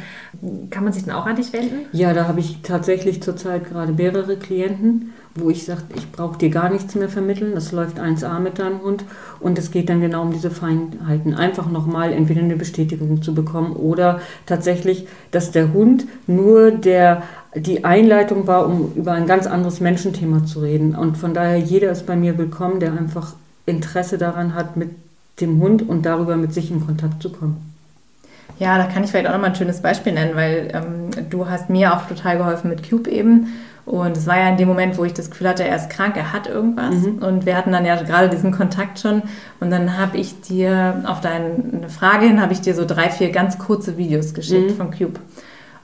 [0.69, 1.88] Kann man sich dann auch an dich wenden?
[1.91, 6.50] Ja, da habe ich tatsächlich zurzeit gerade mehrere Klienten wo ich sage, ich brauche dir
[6.50, 9.04] gar nichts mehr vermitteln, das läuft 1a mit deinem Hund
[9.39, 11.34] und es geht dann genau um diese Feinheiten.
[11.34, 17.24] Einfach nochmal entweder eine Bestätigung zu bekommen oder tatsächlich, dass der Hund nur der,
[17.56, 20.96] die Einleitung war, um über ein ganz anderes Menschenthema zu reden.
[20.96, 23.34] Und von daher, jeder ist bei mir willkommen, der einfach
[23.65, 24.91] Interesse daran hat, mit
[25.41, 27.74] dem Hund und darüber mit sich in Kontakt zu kommen.
[28.60, 31.72] Ja, da kann ich vielleicht auch nochmal ein schönes Beispiel nennen, weil ähm, du hast
[31.72, 33.48] mir auch total geholfen mit Cube eben
[33.86, 36.15] und es war ja in dem Moment, wo ich das Gefühl hatte, er ist krank,
[36.15, 36.96] er hat irgendwas.
[36.96, 37.22] Mhm.
[37.22, 39.24] Und wir hatten dann ja gerade diesen Kontakt schon.
[39.60, 43.32] Und dann habe ich dir auf deine Frage hin, habe ich dir so drei, vier
[43.32, 44.76] ganz kurze Videos geschickt mhm.
[44.76, 45.19] von Cube.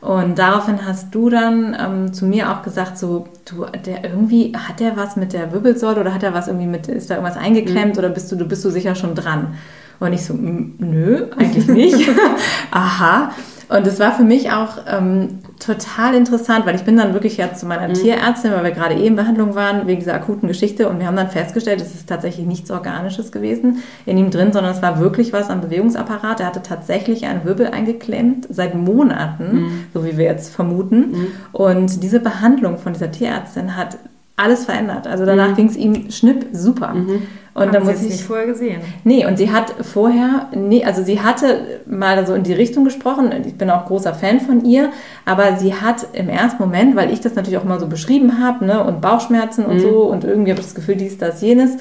[0.01, 4.79] Und daraufhin hast du dann ähm, zu mir auch gesagt, so, du, der irgendwie, hat
[4.79, 7.93] der was mit der Wirbelsäule oder hat er was irgendwie mit, ist da irgendwas eingeklemmt
[7.93, 7.99] mhm.
[7.99, 9.55] oder bist du, du bist du sicher schon dran?
[9.99, 12.09] Und ich so, nö, eigentlich nicht.
[12.71, 13.31] Aha.
[13.69, 17.53] Und es war für mich auch ähm, total interessant, weil ich bin dann wirklich ja
[17.53, 17.93] zu meiner mhm.
[17.93, 20.89] Tierärztin, weil wir gerade eh in Behandlung waren, wegen dieser akuten Geschichte.
[20.89, 24.73] Und wir haben dann festgestellt, es ist tatsächlich nichts Organisches gewesen in ihm drin, sondern
[24.73, 26.39] es war wirklich was am Bewegungsapparat.
[26.39, 29.83] Er hatte tatsächlich einen Wirbel eingeklemmt, seit Monaten, mhm.
[29.93, 31.11] so wie wir jetzt vermuten.
[31.11, 31.27] Mhm.
[31.51, 33.99] Und diese Behandlung von dieser Tierärztin hat
[34.35, 35.05] alles verändert.
[35.05, 35.55] Also danach mhm.
[35.55, 36.95] ging es ihm schnipp super.
[37.59, 38.81] Und dann muss ich nicht vorher gesehen.
[39.03, 43.31] Nee, und sie hat vorher, nee, also sie hatte mal so in die Richtung gesprochen.
[43.45, 44.89] Ich bin auch großer Fan von ihr,
[45.25, 48.65] aber sie hat im ersten Moment, weil ich das natürlich auch mal so beschrieben habe,
[48.65, 49.81] ne, und Bauchschmerzen und mhm.
[49.81, 51.77] so und irgendwie habe ich das Gefühl, dies, das, jenes,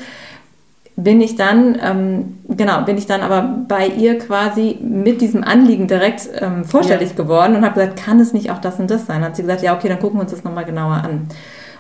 [0.97, 5.87] bin ich dann, ähm, genau, bin ich dann aber bei ihr quasi mit diesem Anliegen
[5.87, 7.15] direkt ähm, vorstellig ja.
[7.15, 9.23] geworden und habe gesagt, kann es nicht auch das und das sein?
[9.23, 11.29] Hat sie gesagt, ja, okay, dann gucken wir uns das nochmal genauer an.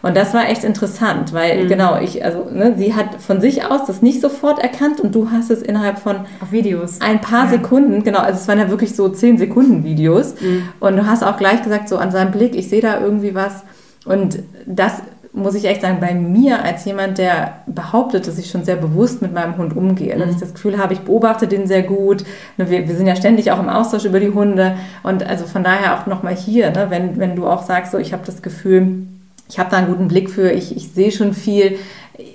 [0.03, 1.69] Und das war echt interessant, weil mhm.
[1.69, 5.31] genau, ich, also ne, sie hat von sich aus das nicht sofort erkannt und du
[5.31, 7.01] hast es innerhalb von Auf Videos.
[7.01, 7.51] ein paar ja.
[7.51, 10.35] Sekunden, genau, also es waren ja wirklich so 10 Sekunden Videos.
[10.41, 10.69] Mhm.
[10.81, 13.65] Und du hast auch gleich gesagt, so an seinem Blick, ich sehe da irgendwie was.
[14.05, 18.65] Und das muss ich echt sagen, bei mir als jemand, der behauptet, dass ich schon
[18.65, 20.21] sehr bewusst mit meinem Hund umgehe, mhm.
[20.21, 22.25] dass ich das Gefühl habe, ich beobachte den sehr gut.
[22.57, 24.77] Ne, wir, wir sind ja ständig auch im Austausch über die Hunde.
[25.03, 28.13] Und also von daher auch nochmal hier, ne, wenn, wenn du auch sagst, so ich
[28.13, 29.07] habe das Gefühl,
[29.49, 31.79] ich habe da einen guten Blick für, ich, ich sehe schon viel.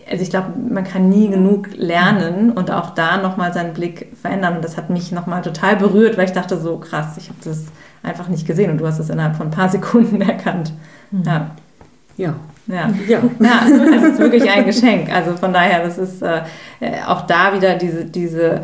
[0.10, 4.56] Also ich glaube, man kann nie genug lernen und auch da nochmal seinen Blick verändern.
[4.56, 7.66] Und das hat mich nochmal total berührt, weil ich dachte so, krass, ich habe das
[8.02, 10.74] einfach nicht gesehen und du hast es innerhalb von ein paar Sekunden erkannt.
[11.12, 11.24] Mhm.
[11.24, 11.52] Ja.
[12.16, 12.36] Ja.
[12.68, 12.90] Ja.
[13.08, 13.20] ja.
[13.40, 13.62] ja,
[13.96, 15.14] es ist wirklich ein Geschenk.
[15.14, 16.42] Also von daher, das ist äh,
[17.06, 18.62] auch da wieder diese, diese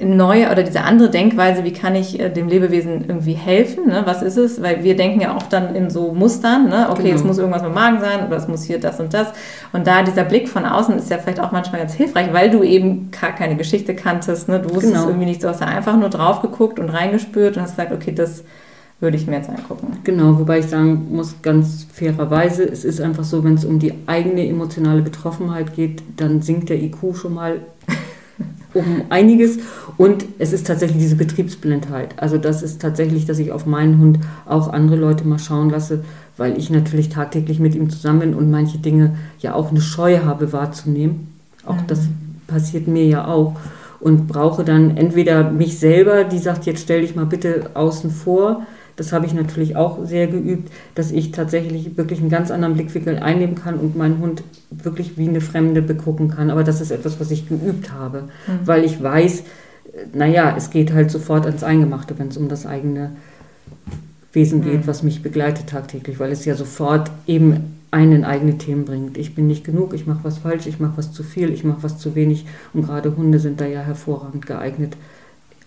[0.00, 3.88] neue oder diese andere Denkweise, wie kann ich äh, dem Lebewesen irgendwie helfen?
[3.88, 4.02] Ne?
[4.04, 4.62] Was ist es?
[4.62, 6.88] Weil wir denken ja oft dann in so Mustern, ne?
[6.90, 7.16] okay, genau.
[7.16, 9.28] es muss irgendwas mit dem Magen sein oder es muss hier das und das.
[9.72, 12.62] Und da dieser Blick von außen ist ja vielleicht auch manchmal ganz hilfreich, weil du
[12.62, 14.48] eben gar keine Geschichte kanntest.
[14.48, 14.60] Ne?
[14.60, 15.08] Du wusstest genau.
[15.08, 18.12] irgendwie nicht, du hast da einfach nur drauf geguckt und reingespürt und hast gesagt, okay,
[18.12, 18.44] das
[19.00, 19.98] würde ich mir jetzt angucken.
[20.04, 23.94] Genau, wobei ich sagen muss, ganz fairerweise, es ist einfach so, wenn es um die
[24.06, 27.60] eigene emotionale Betroffenheit geht, dann sinkt der IQ schon mal
[28.78, 29.58] um einiges.
[29.96, 32.14] Und es ist tatsächlich diese Betriebsblindheit.
[32.16, 36.04] Also das ist tatsächlich, dass ich auf meinen Hund auch andere Leute mal schauen lasse,
[36.36, 40.20] weil ich natürlich tagtäglich mit ihm zusammen bin und manche Dinge ja auch eine Scheu
[40.24, 41.28] habe wahrzunehmen.
[41.66, 41.86] Auch mhm.
[41.88, 42.00] das
[42.46, 43.56] passiert mir ja auch.
[44.00, 48.62] Und brauche dann entweder mich selber, die sagt, jetzt stell dich mal bitte außen vor,
[48.98, 53.20] das habe ich natürlich auch sehr geübt, dass ich tatsächlich wirklich einen ganz anderen Blickwinkel
[53.20, 56.50] einnehmen kann und meinen Hund wirklich wie eine Fremde begucken kann.
[56.50, 58.66] Aber das ist etwas, was ich geübt habe, mhm.
[58.66, 59.44] weil ich weiß,
[60.12, 63.12] naja, es geht halt sofort ans Eingemachte, wenn es um das eigene
[64.32, 64.86] Wesen geht, mhm.
[64.88, 69.16] was mich begleitet tagtäglich, weil es ja sofort eben einen eigene Themen bringt.
[69.16, 71.84] Ich bin nicht genug, ich mache was falsch, ich mache was zu viel, ich mache
[71.84, 72.46] was zu wenig.
[72.72, 74.96] Und gerade Hunde sind da ja hervorragend geeignet,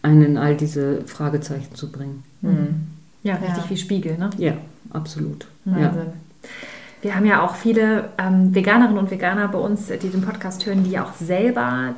[0.01, 2.23] einen in all diese Fragezeichen zu bringen.
[2.41, 3.00] Mhm.
[3.23, 3.69] Ja, richtig ja.
[3.69, 4.29] wie Spiegel, ne?
[4.37, 4.53] Ja,
[4.91, 5.47] absolut.
[5.65, 6.01] Wahnsinn.
[6.05, 6.49] Ja.
[7.01, 10.83] Wir haben ja auch viele ähm, Veganerinnen und Veganer bei uns, die den Podcast hören,
[10.83, 11.95] die auch selber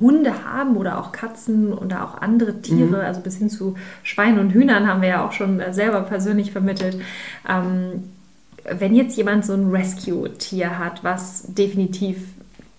[0.00, 3.06] Hunde haben oder auch Katzen oder auch andere Tiere, mhm.
[3.06, 6.52] also bis hin zu Schweinen und Hühnern haben wir ja auch schon äh, selber persönlich
[6.52, 7.00] vermittelt.
[7.48, 8.04] Ähm,
[8.70, 12.18] wenn jetzt jemand so ein Rescue-Tier hat, was definitiv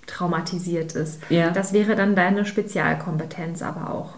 [0.05, 1.49] traumatisiert ist, ja.
[1.51, 4.13] das wäre dann deine Spezialkompetenz aber auch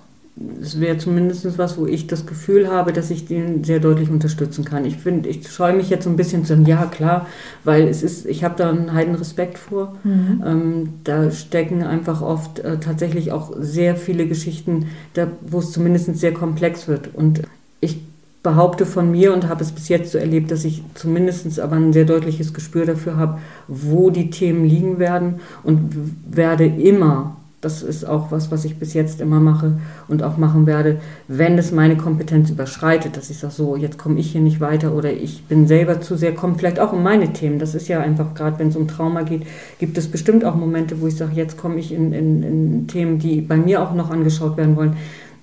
[0.62, 4.66] es wäre zumindest was, wo ich das Gefühl habe, dass ich den sehr deutlich unterstützen
[4.66, 4.84] kann.
[4.84, 7.28] Ich finde, ich scheue mich jetzt so ein bisschen zu sagen, ja klar,
[7.64, 9.96] weil es ist, ich habe da einen heiden Respekt vor.
[10.04, 10.44] Mhm.
[10.46, 16.16] Ähm, da stecken einfach oft äh, tatsächlich auch sehr viele Geschichten, da, wo es zumindest
[16.18, 17.14] sehr komplex wird.
[17.14, 17.44] Und
[17.80, 18.02] ich
[18.42, 21.94] behaupte von mir und habe es bis jetzt so erlebt, dass ich zumindest aber ein
[21.94, 25.96] sehr deutliches Gespür dafür habe, wo die Themen liegen werden und
[26.30, 29.74] werde immer das ist auch was, was ich bis jetzt immer mache
[30.08, 34.20] und auch machen werde, wenn es meine Kompetenz überschreitet, dass ich sage, so, jetzt komme
[34.20, 37.32] ich hier nicht weiter oder ich bin selber zu sehr, komme vielleicht auch um meine
[37.32, 37.60] Themen.
[37.60, 39.44] Das ist ja einfach, gerade wenn es um Trauma geht,
[39.80, 43.20] gibt es bestimmt auch Momente, wo ich sage, jetzt komme ich in, in, in Themen,
[43.20, 44.98] die bei mir auch noch angeschaut werden wollen.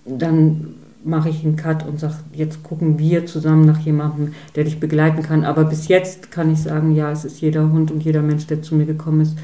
[0.05, 4.79] Dann mache ich einen Cut und sage, jetzt gucken wir zusammen nach jemandem, der dich
[4.79, 5.45] begleiten kann.
[5.45, 8.61] Aber bis jetzt kann ich sagen, ja, es ist jeder Hund und jeder Mensch, der
[8.61, 9.39] zu mir gekommen ist,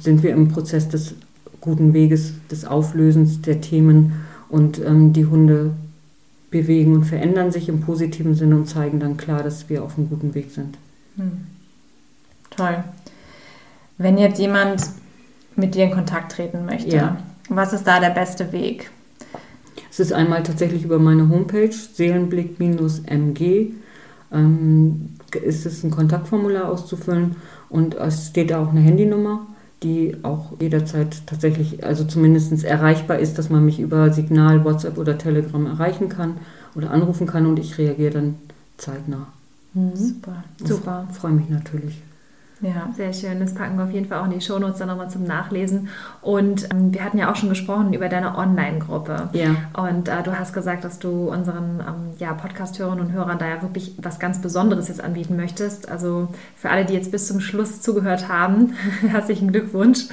[0.00, 1.14] sind wir im Prozess des
[1.64, 5.72] guten Weges des Auflösens der Themen und ähm, die Hunde
[6.50, 10.10] bewegen und verändern sich im positiven Sinne und zeigen dann klar, dass wir auf einem
[10.10, 10.76] guten Weg sind.
[11.16, 11.46] Hm.
[12.50, 12.84] Toll.
[13.96, 14.82] Wenn jetzt jemand
[15.56, 17.16] mit dir in Kontakt treten möchte, ja.
[17.48, 18.90] was ist da der beste Weg?
[19.90, 23.72] Es ist einmal tatsächlich über meine Homepage seelenblick-mg
[24.32, 25.10] ähm,
[25.42, 27.36] ist es ein Kontaktformular auszufüllen
[27.70, 29.46] und es steht da auch eine Handynummer
[29.82, 35.18] die auch jederzeit tatsächlich, also zumindest erreichbar ist, dass man mich über Signal, WhatsApp oder
[35.18, 36.38] Telegram erreichen kann
[36.74, 38.36] oder anrufen kann und ich reagiere dann
[38.78, 39.26] zeitnah.
[39.74, 39.96] Mhm.
[39.96, 41.08] Super, super.
[41.12, 42.02] Freue mich natürlich.
[42.60, 43.40] Ja, sehr schön.
[43.40, 45.88] Das packen wir auf jeden Fall auch in die Shownotes dann nochmal zum Nachlesen.
[46.22, 49.30] Und ähm, wir hatten ja auch schon gesprochen über deine Online-Gruppe.
[49.32, 49.56] Ja.
[49.76, 53.62] Und äh, du hast gesagt, dass du unseren ähm, ja, Podcast-Hörerinnen und Hörern da ja
[53.62, 55.88] wirklich was ganz Besonderes jetzt anbieten möchtest.
[55.88, 58.74] Also für alle, die jetzt bis zum Schluss zugehört haben,
[59.08, 60.06] herzlichen Glückwunsch.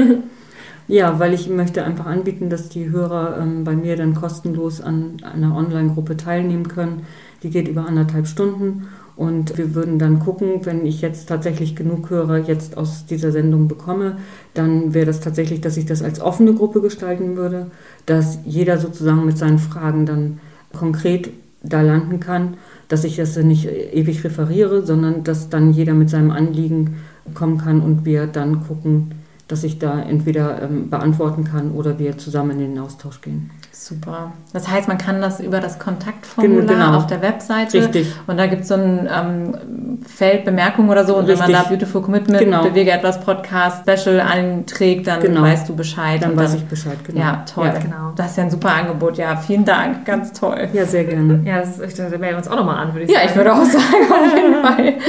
[0.88, 5.18] ja, weil ich möchte einfach anbieten, dass die Hörer ähm, bei mir dann kostenlos an
[5.22, 7.06] einer Online-Gruppe teilnehmen können.
[7.44, 8.88] Die geht über anderthalb Stunden
[9.20, 13.68] und wir würden dann gucken, wenn ich jetzt tatsächlich genug Hörer jetzt aus dieser Sendung
[13.68, 14.16] bekomme,
[14.54, 17.66] dann wäre das tatsächlich, dass ich das als offene Gruppe gestalten würde,
[18.06, 20.40] dass jeder sozusagen mit seinen Fragen dann
[20.72, 21.28] konkret
[21.62, 22.54] da landen kann,
[22.88, 26.96] dass ich das nicht ewig referiere, sondern dass dann jeder mit seinem Anliegen
[27.34, 29.10] kommen kann und wir dann gucken,
[29.50, 33.50] dass ich da entweder ähm, beantworten kann oder wir zusammen in den Austausch gehen.
[33.72, 34.32] Super.
[34.52, 36.96] Das heißt, man kann das über das Kontaktformular genau.
[36.96, 37.78] auf der Webseite.
[37.78, 38.12] Richtig.
[38.26, 41.16] Und da gibt es so ein ähm, Feld Bemerkungen oder so.
[41.16, 41.46] Und Richtig.
[41.46, 42.62] wenn man da Beautiful Commitment, genau.
[42.62, 45.42] Bewege etwas Podcast Special einträgt, dann genau.
[45.42, 46.22] weißt du Bescheid.
[46.22, 47.20] Dann, dann weiß ich Bescheid, genau.
[47.20, 47.66] Ja, toll.
[47.66, 48.12] Ja, genau.
[48.16, 49.16] Das ist ja ein super Angebot.
[49.16, 50.04] Ja, vielen Dank.
[50.04, 50.68] Ganz toll.
[50.72, 51.40] Ja, sehr gerne.
[51.44, 53.26] Ja, das ist, da melden wir uns auch nochmal an, würde ich ja, sagen.
[53.26, 54.94] Ja, ich würde auch sagen, auf jeden Fall.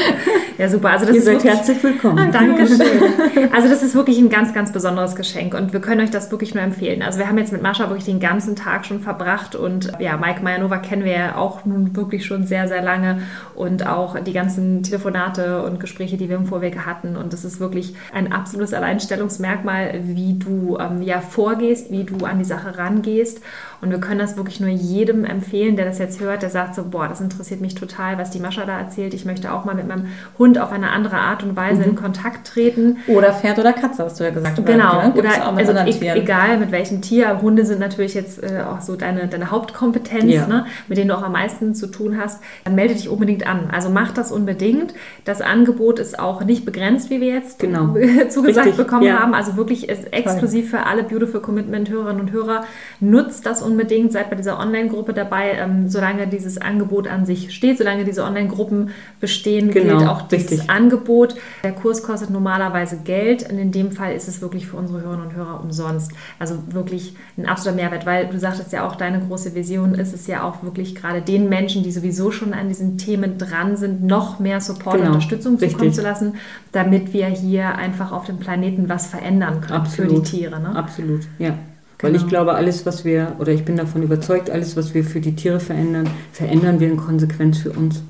[0.58, 0.92] Ja, super.
[0.92, 2.20] Also das Ihr ist seid wirklich, herzlich willkommen.
[2.20, 2.78] Ah, Dankeschön.
[3.52, 6.54] Also das ist wirklich ein ganz, ganz besonderes Geschenk und wir können euch das wirklich
[6.54, 7.02] nur empfehlen.
[7.02, 10.44] Also wir haben jetzt mit Mascha wirklich den ganzen Tag schon verbracht und ja, Mike
[10.44, 13.22] Majanova kennen wir ja auch nun wirklich schon sehr, sehr lange
[13.56, 17.16] und auch die ganzen Telefonate und Gespräche, die wir im Vorweg hatten.
[17.16, 22.40] Und das ist wirklich ein absolutes Alleinstellungsmerkmal, wie du ähm, ja vorgehst, wie du an
[22.40, 23.42] die Sache rangehst
[23.82, 26.84] und wir können das wirklich nur jedem empfehlen, der das jetzt hört, der sagt so,
[26.84, 29.16] boah, das interessiert mich total, was die Mascha da erzählt.
[29.16, 30.06] Ich möchte auch mal mit meinem
[30.38, 31.90] Hund auf eine andere Art und Weise mhm.
[31.90, 32.98] in Kontakt treten.
[33.08, 34.60] Oder Pferd oder Katze, hast du ja gesagt.
[34.60, 35.02] Oder, genau.
[35.02, 35.14] Ne?
[35.18, 37.42] Oder also e egal mit welchem Tier.
[37.42, 40.46] Hunde sind natürlich jetzt äh, auch so deine, deine Hauptkompetenz, ja.
[40.46, 40.66] ne?
[40.88, 42.40] mit denen du auch am meisten zu tun hast.
[42.64, 43.70] Dann melde dich unbedingt an.
[43.72, 44.94] Also mach das unbedingt.
[45.26, 47.96] Das Angebot ist auch nicht begrenzt, wie wir jetzt genau.
[48.30, 48.86] zugesagt Richtig.
[48.86, 49.20] bekommen ja.
[49.20, 49.34] haben.
[49.34, 52.64] Also wirklich ist exklusiv für alle Beautiful Commitment Hörerinnen und Hörer.
[53.00, 53.71] Nutzt das unbedingt,
[54.12, 58.90] seid bei dieser Online-Gruppe dabei, ähm, solange dieses Angebot an sich steht, solange diese Online-Gruppen
[59.20, 60.70] bestehen, genau, gilt auch dieses richtig.
[60.70, 61.36] Angebot.
[61.64, 65.28] Der Kurs kostet normalerweise Geld und in dem Fall ist es wirklich für unsere Hörerinnen
[65.28, 66.12] und Hörer umsonst.
[66.40, 70.28] Also wirklich ein absoluter Mehrwert, weil du sagtest ja auch, deine große Vision ist es
[70.28, 74.40] ja auch wirklich gerade den Menschen, die sowieso schon an diesen Themen dran sind, noch
[74.40, 75.72] mehr Support genau, und Unterstützung richtig.
[75.72, 76.36] zukommen zu lassen,
[76.72, 80.12] damit wir hier einfach auf dem Planeten was verändern können Absolut.
[80.12, 80.60] für die Tiere.
[80.60, 80.76] Ne?
[80.76, 81.54] Absolut, ja.
[82.02, 82.30] Weil ich genau.
[82.30, 85.60] glaube, alles, was wir, oder ich bin davon überzeugt, alles, was wir für die Tiere
[85.60, 88.02] verändern, verändern wir in Konsequenz für uns.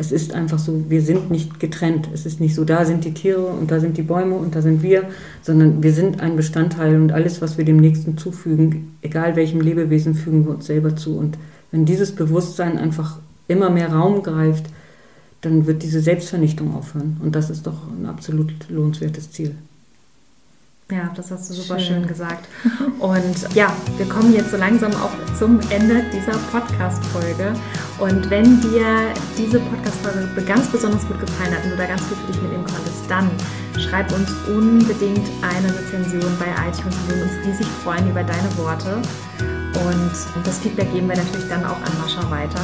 [0.00, 2.08] Es ist einfach so, wir sind nicht getrennt.
[2.14, 4.62] Es ist nicht so, da sind die Tiere und da sind die Bäume und da
[4.62, 5.04] sind wir,
[5.42, 10.14] sondern wir sind ein Bestandteil und alles, was wir dem Nächsten zufügen, egal welchem Lebewesen,
[10.14, 11.16] fügen wir uns selber zu.
[11.16, 11.36] Und
[11.72, 13.18] wenn dieses Bewusstsein einfach
[13.48, 14.66] immer mehr Raum greift,
[15.40, 17.16] dann wird diese Selbstvernichtung aufhören.
[17.22, 19.54] Und das ist doch ein absolut lohnenswertes Ziel.
[20.90, 21.96] Ja, das hast du super schön.
[21.96, 22.06] schön.
[22.06, 22.48] gesagt.
[22.98, 27.52] Und ja, wir kommen jetzt so langsam auch zum Ende dieser Podcast-Folge.
[27.98, 32.16] Und wenn dir diese Podcast-Folge ganz besonders gut gefallen hat und du da ganz viel
[32.16, 33.30] für dich mitnehmen konntest, dann
[33.78, 36.96] schreib uns unbedingt eine Rezension bei iTunes.
[37.06, 38.96] Wir würden uns riesig freuen über deine Worte.
[39.84, 42.62] Und das Feedback geben wir natürlich dann auch an Mascha weiter.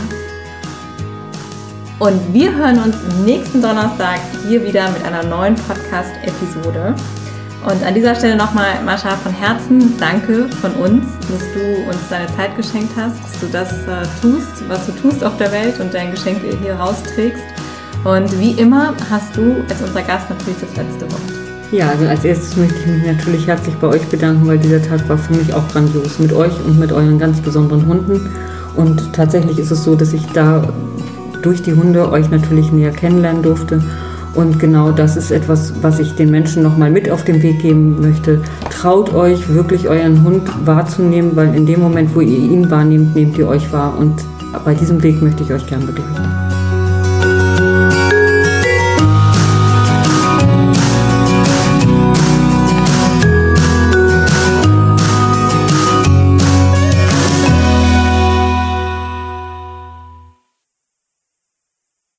[1.99, 4.19] Und wir hören uns nächsten Donnerstag
[4.49, 6.95] hier wieder mit einer neuen Podcast-Episode.
[7.65, 12.27] Und an dieser Stelle nochmal, Mascha, von Herzen danke von uns, dass du uns deine
[12.37, 15.95] Zeit geschenkt hast, dass du das äh, tust, was du tust auf der Welt und
[15.95, 17.43] dein Geschenk hier rausträgst.
[18.05, 21.23] Und wie immer hast du als unser Gast natürlich das letzte Wort.
[21.73, 25.09] Ja, also als erstes möchte ich mich natürlich herzlich bei euch bedanken, weil dieser Tag
[25.09, 28.29] war für mich auch grandios mit euch und mit euren ganz besonderen Hunden.
[28.77, 30.69] Und tatsächlich ist es so, dass ich da
[31.41, 33.83] durch die Hunde euch natürlich näher kennenlernen durfte
[34.35, 38.01] und genau das ist etwas, was ich den Menschen nochmal mit auf den Weg geben
[38.01, 38.41] möchte.
[38.71, 43.39] Traut euch wirklich euren Hund wahrzunehmen, weil in dem Moment, wo ihr ihn wahrnehmt, nehmt
[43.39, 43.97] ihr euch wahr.
[43.99, 44.25] Und
[44.65, 46.54] bei diesem Weg möchte ich euch gerne begleiten.